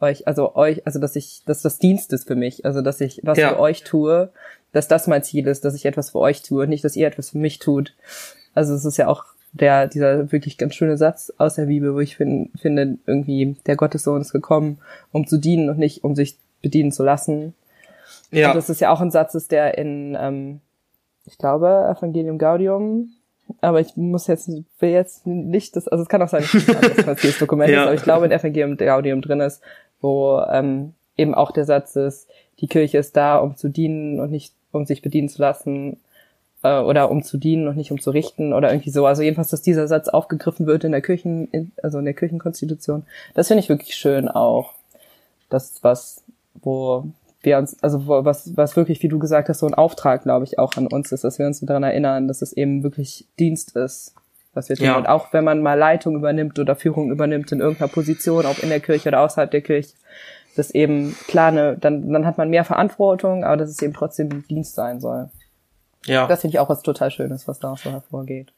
euch, 0.00 0.26
also 0.26 0.54
euch, 0.54 0.86
also 0.86 0.98
dass 0.98 1.16
ich, 1.16 1.42
dass 1.46 1.62
das 1.62 1.78
Dienst 1.78 2.12
ist 2.12 2.26
für 2.26 2.34
mich, 2.34 2.64
also 2.64 2.82
dass 2.82 3.00
ich 3.00 3.20
was 3.22 3.38
ja. 3.38 3.50
für 3.50 3.60
euch 3.60 3.84
tue, 3.84 4.30
dass 4.72 4.88
das 4.88 5.06
mein 5.06 5.22
Ziel 5.22 5.46
ist, 5.46 5.64
dass 5.64 5.74
ich 5.74 5.86
etwas 5.86 6.10
für 6.10 6.18
euch 6.18 6.42
tue 6.42 6.66
nicht, 6.66 6.84
dass 6.84 6.96
ihr 6.96 7.06
etwas 7.06 7.30
für 7.30 7.38
mich 7.38 7.58
tut. 7.58 7.94
Also 8.54 8.74
es 8.74 8.84
ist 8.84 8.96
ja 8.98 9.08
auch 9.08 9.24
der, 9.52 9.86
dieser 9.86 10.30
wirklich 10.32 10.58
ganz 10.58 10.74
schöne 10.74 10.98
Satz 10.98 11.32
aus 11.38 11.54
der 11.54 11.66
Bibel, 11.66 11.94
wo 11.94 12.00
ich 12.00 12.16
find, 12.16 12.50
finde, 12.60 12.98
irgendwie, 13.06 13.56
der 13.66 13.76
Gottessohn 13.76 14.20
ist 14.20 14.32
gekommen, 14.32 14.78
um 15.12 15.26
zu 15.26 15.38
dienen 15.38 15.70
und 15.70 15.78
nicht, 15.78 16.04
um 16.04 16.14
sich 16.14 16.36
bedienen 16.62 16.92
zu 16.92 17.02
lassen. 17.02 17.54
Ja. 18.30 18.50
Und 18.50 18.56
das 18.56 18.68
ist 18.68 18.80
ja 18.80 18.90
auch 18.90 19.00
ein 19.00 19.10
Satz, 19.10 19.34
ist 19.34 19.52
der 19.52 19.78
in, 19.78 20.16
ähm, 20.20 20.60
ich 21.24 21.38
glaube, 21.38 21.94
Evangelium 21.96 22.38
Gaudium, 22.38 23.10
aber 23.60 23.80
ich 23.80 23.96
muss 23.96 24.26
jetzt, 24.26 24.48
will 24.48 24.90
jetzt 24.90 25.26
nicht 25.26 25.76
das, 25.76 25.88
also 25.88 26.02
es 26.02 26.08
kann 26.08 26.22
auch 26.22 26.28
sein, 26.28 26.42
dass 26.42 27.20
das 27.22 27.38
Dokument 27.38 27.70
ja. 27.70 27.82
ist, 27.82 27.86
aber 27.86 27.94
ich 27.94 28.02
glaube, 28.02 28.26
in 28.26 28.32
Evangelium 28.32 28.76
Gaudium 28.76 29.22
drin 29.22 29.40
ist, 29.40 29.62
wo 30.00 30.40
ähm, 30.50 30.94
eben 31.16 31.34
auch 31.34 31.50
der 31.50 31.64
Satz 31.64 31.96
ist, 31.96 32.28
die 32.60 32.68
Kirche 32.68 32.98
ist 32.98 33.16
da, 33.16 33.38
um 33.38 33.56
zu 33.56 33.68
dienen 33.68 34.20
und 34.20 34.30
nicht 34.30 34.52
um 34.72 34.86
sich 34.86 35.02
bedienen 35.02 35.28
zu 35.28 35.40
lassen 35.40 35.98
äh, 36.62 36.78
oder 36.80 37.10
um 37.10 37.22
zu 37.22 37.38
dienen 37.38 37.68
und 37.68 37.76
nicht 37.76 37.90
um 37.90 38.00
zu 38.00 38.10
richten 38.10 38.52
oder 38.52 38.70
irgendwie 38.70 38.90
so. 38.90 39.06
Also 39.06 39.22
jedenfalls, 39.22 39.50
dass 39.50 39.62
dieser 39.62 39.88
Satz 39.88 40.08
aufgegriffen 40.08 40.66
wird 40.66 40.84
in 40.84 40.92
der 40.92 41.02
Kirchen, 41.02 41.48
in, 41.50 41.72
also 41.82 41.98
in 41.98 42.04
der 42.04 42.14
Kirchenkonstitution. 42.14 43.04
Das 43.34 43.48
finde 43.48 43.62
ich 43.62 43.68
wirklich 43.68 43.94
schön 43.94 44.28
auch. 44.28 44.72
Das 45.48 45.82
was, 45.82 46.22
wo 46.54 47.04
wir 47.42 47.58
uns, 47.58 47.82
also 47.82 48.06
wo, 48.06 48.24
was, 48.24 48.56
was 48.56 48.76
wirklich, 48.76 49.02
wie 49.02 49.08
du 49.08 49.18
gesagt 49.18 49.48
hast, 49.48 49.60
so 49.60 49.66
ein 49.66 49.74
Auftrag, 49.74 50.24
glaube 50.24 50.44
ich, 50.44 50.58
auch 50.58 50.76
an 50.76 50.88
uns 50.88 51.12
ist, 51.12 51.24
dass 51.24 51.38
wir 51.38 51.46
uns 51.46 51.60
daran 51.60 51.84
erinnern, 51.84 52.28
dass 52.28 52.42
es 52.42 52.52
eben 52.52 52.82
wirklich 52.82 53.26
Dienst 53.38 53.76
ist, 53.76 54.14
was 54.56 54.68
wir 54.68 54.76
tun. 54.76 54.86
Ja. 54.86 54.96
Und 54.96 55.06
auch 55.08 55.32
wenn 55.32 55.44
man 55.44 55.62
mal 55.62 55.78
Leitung 55.78 56.16
übernimmt 56.16 56.58
oder 56.58 56.74
Führung 56.74 57.10
übernimmt 57.10 57.52
in 57.52 57.60
irgendeiner 57.60 57.88
Position, 57.88 58.46
ob 58.46 58.62
in 58.62 58.70
der 58.70 58.80
Kirche 58.80 59.08
oder 59.10 59.20
außerhalb 59.20 59.50
der 59.50 59.60
Kirche, 59.60 59.94
das 60.56 60.70
eben 60.70 61.14
klar, 61.28 61.52
ne, 61.52 61.76
dann, 61.78 62.10
dann 62.10 62.26
hat 62.26 62.38
man 62.38 62.48
mehr 62.48 62.64
Verantwortung, 62.64 63.44
aber 63.44 63.58
dass 63.58 63.70
es 63.70 63.82
eben 63.82 63.92
trotzdem 63.92 64.46
Dienst 64.48 64.74
sein 64.74 65.00
soll. 65.00 65.28
Ja. 66.06 66.26
Das 66.26 66.40
finde 66.40 66.56
ich 66.56 66.60
auch 66.60 66.68
was 66.68 66.82
total 66.82 67.10
Schönes, 67.10 67.46
was 67.46 67.58
da 67.58 67.72
auch 67.72 67.78
so 67.78 67.90
hervorgeht. 67.90 68.52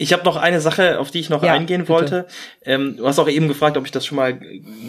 Ich 0.00 0.14
habe 0.14 0.24
noch 0.24 0.36
eine 0.36 0.62
Sache, 0.62 0.98
auf 0.98 1.10
die 1.10 1.20
ich 1.20 1.28
noch 1.28 1.42
ja, 1.42 1.52
eingehen 1.52 1.82
bitte. 1.82 1.92
wollte. 1.92 2.26
Ähm, 2.64 2.96
du 2.96 3.06
hast 3.06 3.18
auch 3.18 3.28
eben 3.28 3.48
gefragt, 3.48 3.76
ob 3.76 3.84
ich 3.84 3.92
das 3.92 4.06
schon 4.06 4.16
mal 4.16 4.40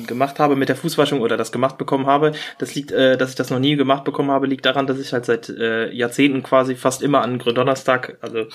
gemacht 0.07 0.39
habe 0.39 0.55
mit 0.55 0.69
der 0.69 0.77
Fußwaschung 0.77 1.19
oder 1.19 1.35
das 1.35 1.51
gemacht 1.51 1.77
bekommen 1.77 2.07
habe. 2.07 2.31
Das 2.59 2.75
liegt, 2.75 2.93
äh, 2.93 3.17
dass 3.17 3.31
ich 3.31 3.35
das 3.35 3.49
noch 3.49 3.59
nie 3.59 3.75
gemacht 3.75 4.05
bekommen 4.05 4.31
habe, 4.31 4.47
liegt 4.47 4.65
daran, 4.65 4.87
dass 4.87 4.97
ich 4.99 5.11
halt 5.11 5.25
seit 5.25 5.49
äh, 5.49 5.91
Jahrzehnten 5.91 6.43
quasi 6.43 6.75
fast 6.75 7.01
immer 7.01 7.23
an 7.23 7.39
Gründonnerstag, 7.39 8.19
also 8.21 8.45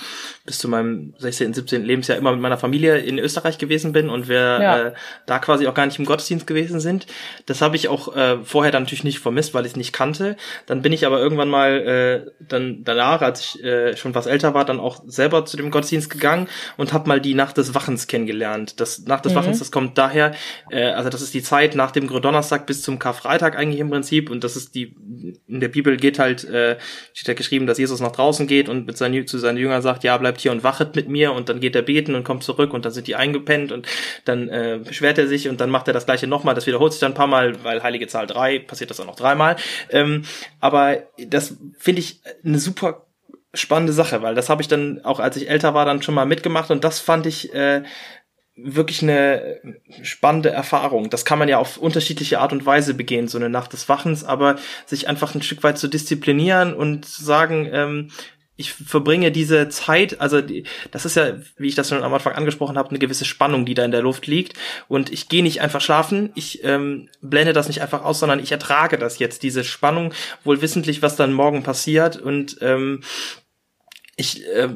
bis 0.47 0.57
zu 0.57 0.69
meinem 0.69 1.13
16., 1.19 1.53
17. 1.53 1.85
Lebensjahr 1.85 2.17
immer 2.17 2.33
mit 2.33 2.41
meiner 2.41 2.57
Familie 2.57 2.97
in 3.01 3.19
Österreich 3.19 3.59
gewesen 3.59 3.93
bin 3.93 4.09
und 4.09 4.27
wir 4.27 4.39
ja. 4.39 4.79
äh, 4.79 4.93
da 5.27 5.39
quasi 5.39 5.67
auch 5.67 5.75
gar 5.75 5.85
nicht 5.85 5.99
im 5.99 6.07
Gottesdienst 6.07 6.47
gewesen 6.47 6.81
sind. 6.81 7.07
Das 7.45 7.61
habe 7.61 7.77
ich 7.77 7.89
auch 7.89 8.17
äh, 8.17 8.39
vorher 8.43 8.73
dann 8.73 8.85
natürlich 8.85 9.05
nicht 9.05 9.19
vermisst, 9.19 9.53
weil 9.53 9.67
ich 9.67 9.73
es 9.73 9.77
nicht 9.77 9.93
kannte. 9.93 10.39
Dann 10.65 10.81
bin 10.81 10.95
ich 10.95 11.05
aber 11.05 11.19
irgendwann 11.19 11.51
mal 11.51 12.25
äh, 12.27 12.31
dann 12.49 12.83
danach, 12.83 13.21
als 13.21 13.41
ich 13.43 13.63
äh, 13.63 13.95
schon 13.99 14.15
was 14.15 14.25
älter 14.25 14.55
war, 14.55 14.65
dann 14.65 14.81
auch 14.81 15.03
selber 15.07 15.45
zu 15.45 15.59
dem 15.59 15.71
Gottesdienst 15.71 16.09
gegangen 16.09 16.46
und 16.77 16.93
habe 16.93 17.09
mal 17.09 17.21
die 17.21 17.35
Nacht 17.35 17.57
des 17.57 17.75
Wachens 17.75 18.07
kennengelernt. 18.07 18.81
Das 18.81 19.07
Nacht 19.07 19.25
des 19.25 19.33
mhm. 19.33 19.37
Wachens, 19.37 19.59
das 19.59 19.71
kommt 19.71 19.99
daher, 19.99 20.35
äh, 20.71 20.85
also 20.85 21.11
das 21.11 21.23
ist 21.23 21.35
die 21.35 21.43
Zeit 21.43 21.75
nach 21.75 21.91
dem 21.91 22.07
Gründonnerstag 22.07 22.67
bis 22.67 22.83
zum 22.83 22.99
Karfreitag 22.99 23.57
eigentlich 23.57 23.81
im 23.81 23.91
Prinzip 23.91 24.31
und 24.31 24.45
das 24.45 24.57
ist 24.57 24.75
die 24.75 24.95
in 25.49 25.61
der 25.61 25.69
Bibel 25.69 25.97
geht 25.97 26.19
halt 26.19 26.45
äh, 26.45 26.79
steht 27.13 27.29
ja 27.29 27.35
geschrieben, 27.35 27.67
dass 27.67 27.79
Jesus 27.79 28.01
nach 28.01 28.13
draußen 28.13 28.47
geht 28.47 28.69
und 28.69 28.87
mit 28.87 28.97
seinen 28.97 29.27
zu 29.27 29.39
seinen 29.39 29.59
Jüngern 29.59 29.83
sagt, 29.83 30.05
ja 30.05 30.17
bleibt 30.17 30.41
hier 30.41 30.53
und 30.53 30.63
wachet 30.63 30.95
mit 30.97 31.09
mir 31.09 31.33
und 31.33 31.49
dann 31.49 31.61
geht 31.61 31.75
er 31.75 31.83
beten 31.83 32.15
und 32.15 32.25
kommt 32.25 32.43
zurück 32.43 32.73
und 32.73 32.85
dann 32.85 32.93
sind 32.93 33.07
die 33.07 33.17
eingepennt 33.17 33.73
und 33.73 33.87
dann 34.25 34.49
äh, 34.49 34.81
beschwert 34.83 35.19
er 35.19 35.27
sich 35.27 35.49
und 35.49 35.61
dann 35.61 35.71
macht 35.71 35.89
er 35.89 35.95
das 35.95 36.07
gleiche 36.07 36.27
nochmal. 36.27 36.55
Das 36.55 36.67
wiederholt 36.67 36.93
sich 36.93 37.01
dann 37.01 37.13
ein 37.13 37.17
paar 37.17 37.27
Mal, 37.27 37.65
weil 37.65 37.83
heilige 37.83 38.07
Zahl 38.07 38.27
drei 38.27 38.59
passiert 38.59 38.91
das 38.91 39.01
auch 39.01 39.07
noch 39.07 39.17
dreimal. 39.17 39.57
Ähm, 39.91 40.23
aber 40.61 40.99
das 41.19 41.57
finde 41.79 42.01
ich 42.01 42.21
eine 42.45 42.59
super 42.59 43.06
spannende 43.55 43.93
Sache, 43.93 44.23
weil 44.23 44.35
das 44.35 44.49
habe 44.49 44.63
ich 44.63 44.69
dann 44.69 45.05
auch, 45.05 45.21
als 45.21 45.37
ich 45.37 45.49
älter 45.49 45.75
war, 45.75 45.85
dann 45.85 46.03
schon 46.03 46.15
mal 46.15 46.27
mitgemacht 46.27 46.71
und 46.71 46.85
das 46.85 47.01
fand 47.01 47.27
ich 47.27 47.55
äh, 47.55 47.83
wirklich 48.57 49.03
eine 49.03 49.61
spannende 50.03 50.51
Erfahrung. 50.51 51.11
Das 51.11 51.27
kann 51.27 51.39
man 51.39 51.49
ja 51.49 51.59
auf 51.59 51.77
unterschiedliche 51.77 52.41
Art 52.41 52.53
und 52.53 52.65
Weise 52.65 52.95
begehen, 52.95 53.29
so 53.29 53.37
eine 53.37 53.51
Nacht 53.51 53.73
des 53.75 53.89
Wachens, 53.89 54.25
aber 54.25 54.57
sich 54.87 55.09
einfach 55.09 55.35
ein 55.35 55.43
Stück 55.43 55.63
weit 55.63 55.79
zu 55.79 55.89
disziplinieren 55.89 56.75
und 56.75 57.05
zu 57.05 57.23
sagen, 57.23 57.69
ähm, 57.71 58.11
ich 58.57 58.73
verbringe 58.73 59.31
diese 59.31 59.69
Zeit, 59.69 60.21
also 60.21 60.41
die, 60.41 60.65
das 60.91 61.05
ist 61.05 61.17
ja, 61.17 61.35
wie 61.57 61.69
ich 61.69 61.75
das 61.75 61.91
schon 61.91 62.03
am 62.03 62.15
Anfang 62.15 62.35
angesprochen 62.35 62.79
habe, 62.79 62.91
eine 62.91 62.99
gewisse 62.99 63.27
Spannung, 63.27 63.67
die 63.67 63.75
da 63.75 63.85
in 63.85 63.91
der 63.91 64.03
Luft 64.03 64.27
liegt. 64.27 64.55
Und 64.89 65.13
ich 65.13 65.29
gehe 65.29 65.43
nicht 65.43 65.61
einfach 65.61 65.83
schlafen, 65.83 66.31
ich 66.35 66.65
ähm, 66.65 67.09
blende 67.21 67.53
das 67.53 67.69
nicht 67.69 67.83
einfach 67.83 68.03
aus, 68.03 68.19
sondern 68.19 68.41
ich 68.41 68.53
ertrage 68.53 68.97
das 68.97 69.19
jetzt, 69.19 69.43
diese 69.43 69.63
Spannung, 69.63 70.13
wohl 70.43 70.63
wissentlich, 70.63 71.03
was 71.03 71.17
dann 71.17 71.35
morgen 71.35 71.63
passiert. 71.63 72.17
Und 72.17 72.57
ähm, 72.63 73.03
ich 74.17 74.47
äh, 74.47 74.71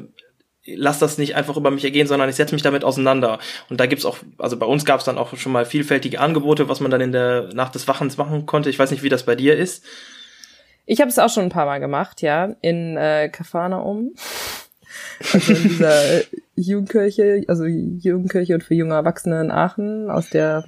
lass 0.65 0.99
das 0.99 1.17
nicht 1.17 1.35
einfach 1.35 1.57
über 1.57 1.71
mich 1.71 1.83
ergehen, 1.83 2.07
sondern 2.07 2.29
ich 2.29 2.35
setze 2.35 2.53
mich 2.53 2.61
damit 2.61 2.83
auseinander. 2.83 3.39
Und 3.69 3.79
da 3.79 3.87
gibt's 3.87 4.05
auch, 4.05 4.17
also 4.37 4.57
bei 4.57 4.65
uns 4.67 4.85
gab's 4.85 5.05
dann 5.05 5.17
auch 5.17 5.35
schon 5.37 5.51
mal 5.51 5.65
vielfältige 5.65 6.19
Angebote, 6.19 6.69
was 6.69 6.81
man 6.81 6.91
dann 6.91 7.01
in 7.01 7.11
der 7.11 7.49
Nacht 7.53 7.73
des 7.73 7.87
Wachens 7.87 8.17
machen 8.17 8.45
konnte. 8.45 8.69
Ich 8.69 8.77
weiß 8.77 8.91
nicht, 8.91 9.01
wie 9.01 9.09
das 9.09 9.25
bei 9.25 9.35
dir 9.35 9.57
ist. 9.57 9.83
Ich 10.91 10.99
habe 10.99 11.09
es 11.09 11.17
auch 11.19 11.29
schon 11.29 11.43
ein 11.43 11.49
paar 11.49 11.65
Mal 11.65 11.79
gemacht, 11.79 12.21
ja, 12.21 12.53
in 12.59 12.97
äh, 12.97 13.29
Kafanaum. 13.29 14.11
Also 15.31 15.53
in 15.53 15.63
dieser 15.63 16.21
Jugendkirche, 16.55 17.45
also 17.47 17.63
Jugendkirche 17.63 18.55
und 18.55 18.63
für 18.65 18.75
junge 18.75 18.95
Erwachsene 18.95 19.39
in 19.39 19.51
Aachen, 19.51 20.11
aus 20.11 20.29
der, 20.29 20.65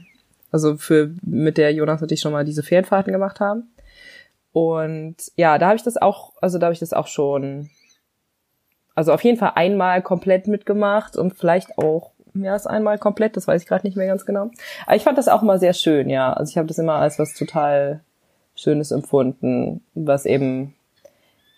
also 0.50 0.78
für 0.78 1.14
mit 1.24 1.58
der 1.58 1.74
Jonas 1.74 2.02
und 2.02 2.10
ich 2.14 2.22
schon 2.22 2.32
mal 2.32 2.46
diese 2.46 2.64
Ferienfahrten 2.64 3.12
gemacht 3.12 3.42
haben. 3.42 3.74
Und 4.54 5.18
ja, 5.36 5.58
da 5.58 5.66
habe 5.66 5.76
ich 5.76 5.84
das 5.84 5.98
auch, 5.98 6.32
also 6.42 6.58
da 6.58 6.68
habe 6.68 6.74
ich 6.74 6.80
das 6.80 6.94
auch 6.94 7.08
schon 7.08 7.70
also 8.96 9.12
auf 9.12 9.26
jeden 9.26 9.38
Fall 9.38 9.52
einmal 9.56 10.02
komplett 10.02 10.48
mitgemacht 10.48 11.18
und 11.18 11.34
vielleicht 11.36 11.78
auch 11.78 12.14
mehr 12.32 12.54
als 12.54 12.66
einmal 12.66 12.98
komplett, 12.98 13.36
das 13.36 13.46
weiß 13.46 13.62
ich 13.62 13.68
gerade 13.68 13.86
nicht 13.86 13.98
mehr 13.98 14.08
ganz 14.08 14.26
genau. 14.26 14.52
Aber 14.86 14.96
ich 14.96 15.04
fand 15.04 15.18
das 15.18 15.28
auch 15.28 15.42
immer 15.42 15.60
sehr 15.60 15.74
schön, 15.74 16.10
ja. 16.10 16.32
Also 16.32 16.52
ich 16.52 16.58
habe 16.58 16.70
das 16.70 16.78
immer 16.78 16.96
als 16.96 17.20
was 17.20 17.34
total 17.34 18.00
Schönes 18.56 18.92
empfunden, 18.92 19.84
was 19.94 20.26
eben, 20.26 20.76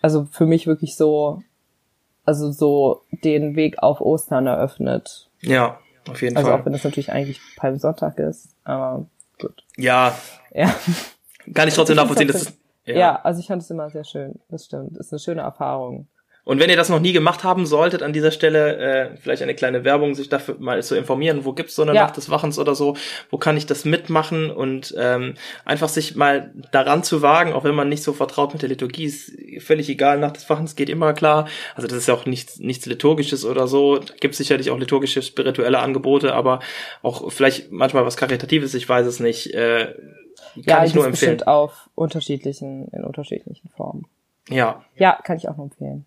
also 0.02 0.26
für 0.30 0.46
mich 0.46 0.66
wirklich 0.66 0.96
so, 0.96 1.42
also 2.24 2.50
so 2.50 3.02
den 3.24 3.56
Weg 3.56 3.82
auf 3.82 4.00
Ostern 4.00 4.46
eröffnet. 4.46 5.28
Ja, 5.42 5.78
auf 6.08 6.22
jeden 6.22 6.36
also 6.36 6.46
Fall. 6.46 6.54
Also 6.54 6.62
auch 6.62 6.66
wenn 6.66 6.72
das 6.72 6.84
natürlich 6.84 7.12
eigentlich 7.12 7.40
Palmsonntag 7.56 8.18
ist, 8.18 8.54
aber 8.64 9.06
gut. 9.38 9.64
Ja. 9.76 10.16
Ja. 10.54 10.74
Kann 11.52 11.68
ich 11.68 11.74
trotzdem 11.74 11.96
nachvollziehen, 11.96 12.28
dass 12.28 12.40
es, 12.40 12.58
ja. 12.86 12.94
ja, 12.94 13.16
also 13.16 13.40
ich 13.40 13.46
fand 13.46 13.60
es 13.60 13.70
immer 13.70 13.90
sehr 13.90 14.04
schön. 14.04 14.40
Das 14.48 14.64
stimmt. 14.64 14.96
Das 14.96 15.08
ist 15.08 15.12
eine 15.12 15.18
schöne 15.18 15.42
Erfahrung. 15.42 16.06
Und 16.46 16.60
wenn 16.60 16.70
ihr 16.70 16.76
das 16.76 16.88
noch 16.88 17.00
nie 17.00 17.12
gemacht 17.12 17.42
haben 17.42 17.66
solltet, 17.66 18.04
an 18.04 18.12
dieser 18.12 18.30
Stelle 18.30 18.76
äh, 18.76 19.16
vielleicht 19.16 19.42
eine 19.42 19.56
kleine 19.56 19.82
Werbung, 19.82 20.14
sich 20.14 20.28
dafür 20.28 20.54
mal 20.60 20.80
zu 20.80 20.94
informieren, 20.94 21.44
wo 21.44 21.52
gibt's 21.52 21.74
so 21.74 21.82
eine 21.82 21.92
ja. 21.92 22.02
Nacht 22.02 22.16
des 22.16 22.30
Wachens 22.30 22.56
oder 22.60 22.76
so, 22.76 22.96
wo 23.30 23.36
kann 23.36 23.56
ich 23.56 23.66
das 23.66 23.84
mitmachen 23.84 24.52
und 24.52 24.94
ähm, 24.96 25.34
einfach 25.64 25.88
sich 25.88 26.14
mal 26.14 26.52
daran 26.70 27.02
zu 27.02 27.20
wagen, 27.20 27.52
auch 27.52 27.64
wenn 27.64 27.74
man 27.74 27.88
nicht 27.88 28.04
so 28.04 28.12
vertraut 28.12 28.52
mit 28.52 28.62
der 28.62 28.68
Liturgie, 28.68 29.06
ist 29.06 29.32
völlig 29.58 29.88
egal, 29.88 30.20
Nacht 30.20 30.36
des 30.36 30.48
Wachens 30.48 30.76
geht 30.76 30.88
immer 30.88 31.14
klar. 31.14 31.48
Also 31.74 31.88
das 31.88 31.98
ist 31.98 32.06
ja 32.06 32.14
auch 32.14 32.26
nichts, 32.26 32.60
nichts 32.60 32.86
Liturgisches 32.86 33.44
oder 33.44 33.66
so. 33.66 33.98
Da 33.98 34.14
gibt's 34.20 34.38
sicherlich 34.38 34.70
auch 34.70 34.78
liturgische, 34.78 35.22
spirituelle 35.22 35.80
Angebote, 35.80 36.32
aber 36.32 36.60
auch 37.02 37.32
vielleicht 37.32 37.72
manchmal 37.72 38.06
was 38.06 38.16
Karitatives, 38.16 38.72
ich 38.74 38.88
weiß 38.88 39.04
es 39.08 39.18
nicht. 39.18 39.52
Äh, 39.52 39.96
kann 40.54 40.62
ja, 40.64 40.84
ich 40.84 40.94
nur 40.94 41.06
empfehlen. 41.06 41.42
auf 41.42 41.90
unterschiedlichen, 41.96 42.86
in 42.92 43.02
unterschiedlichen 43.02 43.68
Formen. 43.70 44.06
Ja. 44.48 44.84
Ja, 44.94 45.18
kann 45.24 45.38
ich 45.38 45.48
auch 45.48 45.56
nur 45.56 45.66
empfehlen. 45.66 46.06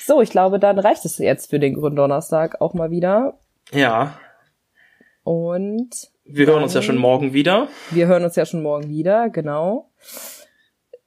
So, 0.00 0.20
ich 0.20 0.30
glaube, 0.30 0.58
dann 0.58 0.78
reicht 0.78 1.04
es 1.04 1.18
jetzt 1.18 1.50
für 1.50 1.58
den 1.58 1.74
Gründonnerstag 1.74 2.60
auch 2.60 2.74
mal 2.74 2.90
wieder. 2.90 3.38
Ja. 3.72 4.18
Und 5.24 6.10
wir 6.24 6.46
hören 6.46 6.62
uns 6.62 6.74
ja 6.74 6.82
schon 6.82 6.96
morgen 6.96 7.32
wieder. 7.32 7.68
Wir 7.90 8.06
hören 8.06 8.24
uns 8.24 8.36
ja 8.36 8.46
schon 8.46 8.62
morgen 8.62 8.88
wieder, 8.88 9.28
genau. 9.28 9.90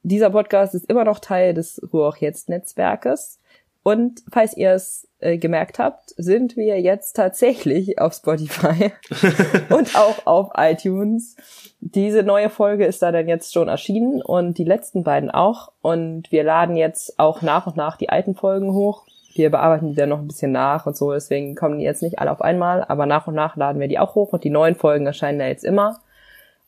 Dieser 0.04 0.30
Podcast 0.30 0.76
ist 0.76 0.90
immer 0.90 1.04
noch 1.04 1.20
Teil 1.20 1.54
des 1.54 1.82
Ruhr 1.92 2.16
Jetzt 2.20 2.50
Netzwerkes. 2.50 3.40
Und 3.88 4.24
falls 4.32 4.58
ihr 4.58 4.72
es 4.72 5.08
äh, 5.20 5.38
gemerkt 5.38 5.78
habt, 5.78 6.16
sind 6.18 6.58
wir 6.58 6.82
jetzt 6.82 7.16
tatsächlich 7.16 8.00
auf 8.02 8.16
Spotify 8.16 8.92
und 9.70 9.96
auch 9.96 10.26
auf 10.26 10.50
iTunes. 10.56 11.36
Diese 11.82 12.24
neue 12.24 12.50
Folge 12.50 12.88
ist 12.88 13.04
da 13.04 13.12
dann 13.12 13.28
jetzt 13.28 13.54
schon 13.54 13.68
erschienen 13.68 14.24
und 14.24 14.58
die 14.58 14.64
letzten 14.64 15.04
beiden 15.04 15.30
auch. 15.30 15.72
Und 15.84 16.32
wir 16.32 16.44
laden 16.44 16.78
jetzt 16.78 17.20
auch 17.20 17.44
nach 17.44 17.68
und 17.68 17.78
nach 17.78 17.96
die 17.96 18.10
alten 18.10 18.34
Folgen 18.34 18.74
hoch. 18.74 19.06
Wir 19.36 19.52
bearbeiten 19.52 19.90
die 19.90 19.96
dann 19.96 20.10
noch 20.10 20.20
ein 20.20 20.28
bisschen 20.28 20.52
nach 20.52 20.88
und 20.88 20.98
so, 20.98 21.12
deswegen 21.14 21.54
kommen 21.54 21.78
die 21.78 21.86
jetzt 21.86 22.02
nicht 22.02 22.18
alle 22.18 22.32
auf 22.32 22.42
einmal, 22.42 22.84
aber 22.86 23.06
nach 23.06 23.28
und 23.28 23.36
nach 23.36 23.56
laden 23.56 23.80
wir 23.80 23.88
die 23.88 24.00
auch 24.00 24.16
hoch 24.16 24.34
und 24.34 24.44
die 24.44 24.50
neuen 24.50 24.74
Folgen 24.74 25.06
erscheinen 25.06 25.38
da 25.38 25.46
jetzt 25.46 25.64
immer. 25.64 26.00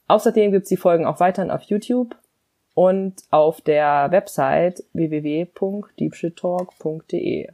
Außerdem 0.08 0.52
gibt's 0.52 0.70
die 0.70 0.78
Folgen 0.78 1.08
auch 1.08 1.20
weiterhin 1.20 1.50
auf 1.50 1.64
YouTube 1.64 2.16
und 2.78 3.16
auf 3.32 3.60
der 3.62 4.08
Website 4.12 4.84
www.deepshittalk.de. 4.94 7.48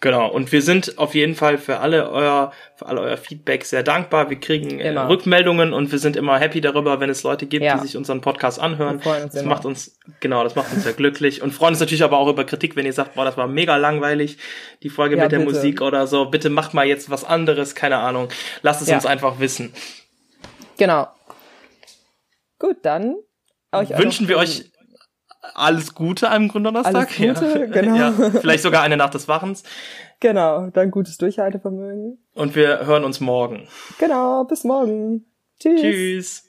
Genau, 0.00 0.30
und 0.30 0.52
wir 0.52 0.62
sind 0.62 0.96
auf 0.96 1.16
jeden 1.16 1.34
Fall 1.34 1.58
für 1.58 1.80
alle 1.80 2.08
euer, 2.12 2.52
für 2.76 2.86
alle 2.86 3.00
euer 3.00 3.16
Feedback 3.16 3.64
sehr 3.64 3.82
dankbar. 3.82 4.30
Wir 4.30 4.38
kriegen 4.38 4.78
äh, 4.78 4.96
Rückmeldungen 4.96 5.72
und 5.72 5.90
wir 5.90 5.98
sind 5.98 6.14
immer 6.14 6.38
happy 6.38 6.60
darüber, 6.60 7.00
wenn 7.00 7.10
es 7.10 7.24
Leute 7.24 7.46
gibt, 7.46 7.64
ja. 7.64 7.74
die 7.74 7.80
sich 7.84 7.96
unseren 7.96 8.20
Podcast 8.20 8.60
anhören. 8.60 9.00
das 9.02 9.34
immer. 9.34 9.48
macht 9.48 9.64
uns, 9.64 9.98
genau, 10.20 10.44
das 10.44 10.54
macht 10.54 10.72
uns 10.72 10.84
sehr 10.84 10.92
glücklich 10.92 11.42
und 11.42 11.50
freuen 11.50 11.72
uns 11.72 11.80
natürlich 11.80 12.04
aber 12.04 12.18
auch 12.18 12.28
über 12.28 12.44
Kritik, 12.44 12.76
wenn 12.76 12.86
ihr 12.86 12.92
sagt, 12.92 13.16
boah, 13.16 13.24
das 13.24 13.36
war 13.36 13.48
mega 13.48 13.74
langweilig, 13.74 14.38
die 14.84 14.88
Folge 14.88 15.16
ja, 15.16 15.24
mit 15.24 15.32
der 15.32 15.40
bitte. 15.40 15.50
Musik 15.50 15.82
oder 15.82 16.06
so. 16.06 16.26
Bitte 16.26 16.48
macht 16.48 16.74
mal 16.74 16.86
jetzt 16.86 17.10
was 17.10 17.24
anderes, 17.24 17.74
keine 17.74 17.96
Ahnung. 17.96 18.28
Lasst 18.62 18.82
es 18.82 18.88
ja. 18.88 18.94
uns 18.94 19.04
einfach 19.04 19.40
wissen. 19.40 19.72
Genau. 20.76 21.08
Gut, 22.60 22.76
dann 22.82 23.16
wünschen 23.72 24.28
wir 24.28 24.38
euch 24.38 24.70
alles 25.54 25.94
Gute 25.94 26.30
am 26.30 26.48
Gründonnerstag. 26.48 27.20
Alles 27.20 27.40
Gute, 27.40 27.58
ja. 27.60 27.66
genau. 27.82 27.96
Ja, 27.96 28.12
vielleicht 28.40 28.62
sogar 28.62 28.82
eine 28.82 28.96
Nacht 28.96 29.14
des 29.14 29.28
Wachens. 29.28 29.62
Genau, 30.20 30.68
dann 30.70 30.90
gutes 30.90 31.16
Durchhaltevermögen. 31.18 32.18
Und 32.34 32.54
wir 32.56 32.86
hören 32.86 33.04
uns 33.04 33.20
morgen. 33.20 33.68
Genau, 33.98 34.44
bis 34.44 34.64
morgen. 34.64 35.26
Tschüss. 35.60 35.80
Tschüss. 35.80 36.47